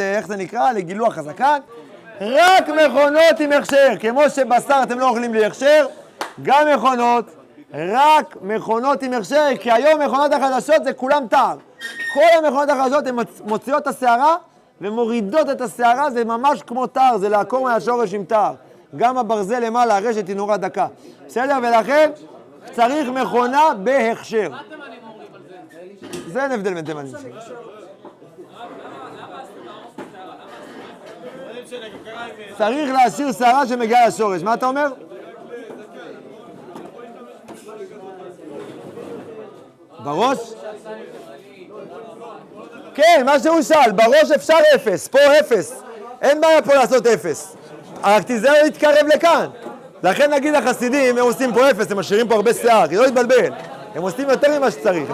איך 0.00 0.26
זה 0.26 0.36
נקרא? 0.36 0.72
לגילוח 0.72 1.18
הזקן. 1.18 1.58
רק 2.20 2.68
מכונות 2.68 3.40
עם 3.40 3.52
הכשר, 3.52 3.88
כמו 4.00 4.30
שבשר 4.30 4.80
אתם 4.82 4.98
לא 4.98 5.08
אוכלים 5.08 5.32
בלי 5.32 5.44
הכשר, 5.44 5.86
גם 6.42 6.66
מכונות, 6.74 7.24
רק 7.74 8.36
מכונות 8.42 9.02
עם 9.02 9.12
הכשר, 9.12 9.46
כי 9.60 9.72
היום 9.72 10.02
מכונות 10.02 10.32
החדשות 10.32 10.84
זה 10.84 10.92
כולם 10.92 11.26
תער. 11.30 11.56
כל 12.14 12.20
המכונות 12.38 12.68
החדשות 12.70 13.06
הן 13.06 13.16
מוציאות 13.44 13.82
את 13.82 13.86
השערה 13.86 14.36
ומורידות 14.80 15.50
את 15.50 15.60
השערה, 15.60 16.10
זה 16.10 16.24
ממש 16.24 16.62
כמו 16.62 16.86
תער, 16.86 17.18
זה 17.18 17.28
לעקור 17.28 17.64
מהשורש 17.64 18.14
עם 18.14 18.24
תער. 18.24 18.54
גם 18.96 19.18
הברזל 19.18 19.58
למעלה, 19.58 19.96
הרשת 19.96 20.28
היא 20.28 20.36
נורא 20.36 20.56
דקה. 20.56 20.86
בסדר? 21.26 21.58
ולכן 21.62 22.10
צריך 22.72 23.08
מכונה 23.08 23.74
בהכשר. 23.82 24.48
מה 24.50 24.62
תימנים 24.68 24.98
אומרים 25.08 25.28
על 25.34 25.40
זה? 26.12 26.32
זה 26.32 26.42
אין 26.42 26.52
הבדל 26.52 26.74
בין 26.74 26.84
תימנים. 26.84 27.12
צריך 32.58 32.92
להשאיר 32.92 33.32
שערה 33.32 33.66
שמגיעה 33.66 34.06
לשורש. 34.08 34.42
מה 34.42 34.54
אתה 34.54 34.66
אומר? 34.66 34.92
בראש? 40.06 40.38
כן, 42.94 43.22
מה 43.24 43.40
שהוא 43.40 43.62
שאל, 43.62 43.92
בראש 43.92 44.30
אפשר 44.30 44.56
אפס, 44.74 45.08
פה 45.08 45.18
אפס. 45.40 45.82
אין 46.22 46.40
בעיה 46.40 46.62
פה 46.62 46.74
לעשות 46.74 47.06
אפס. 47.06 47.56
רק 48.04 48.22
תיזהר 48.22 48.62
להתקרב 48.62 49.06
לכאן. 49.14 49.46
לכן 50.02 50.32
נגיד 50.32 50.54
החסידים, 50.54 51.18
הם 51.18 51.24
עושים 51.24 51.54
פה 51.54 51.70
אפס, 51.70 51.90
הם 51.90 51.98
משאירים 51.98 52.28
פה 52.28 52.34
הרבה 52.34 52.54
שיער, 52.54 52.88
כי 52.88 52.96
לא 52.96 53.04
להתבלבל. 53.04 53.50
הם 53.94 54.02
עושים 54.02 54.30
יותר 54.30 54.58
ממה 54.58 54.70
שצריך. 54.70 55.04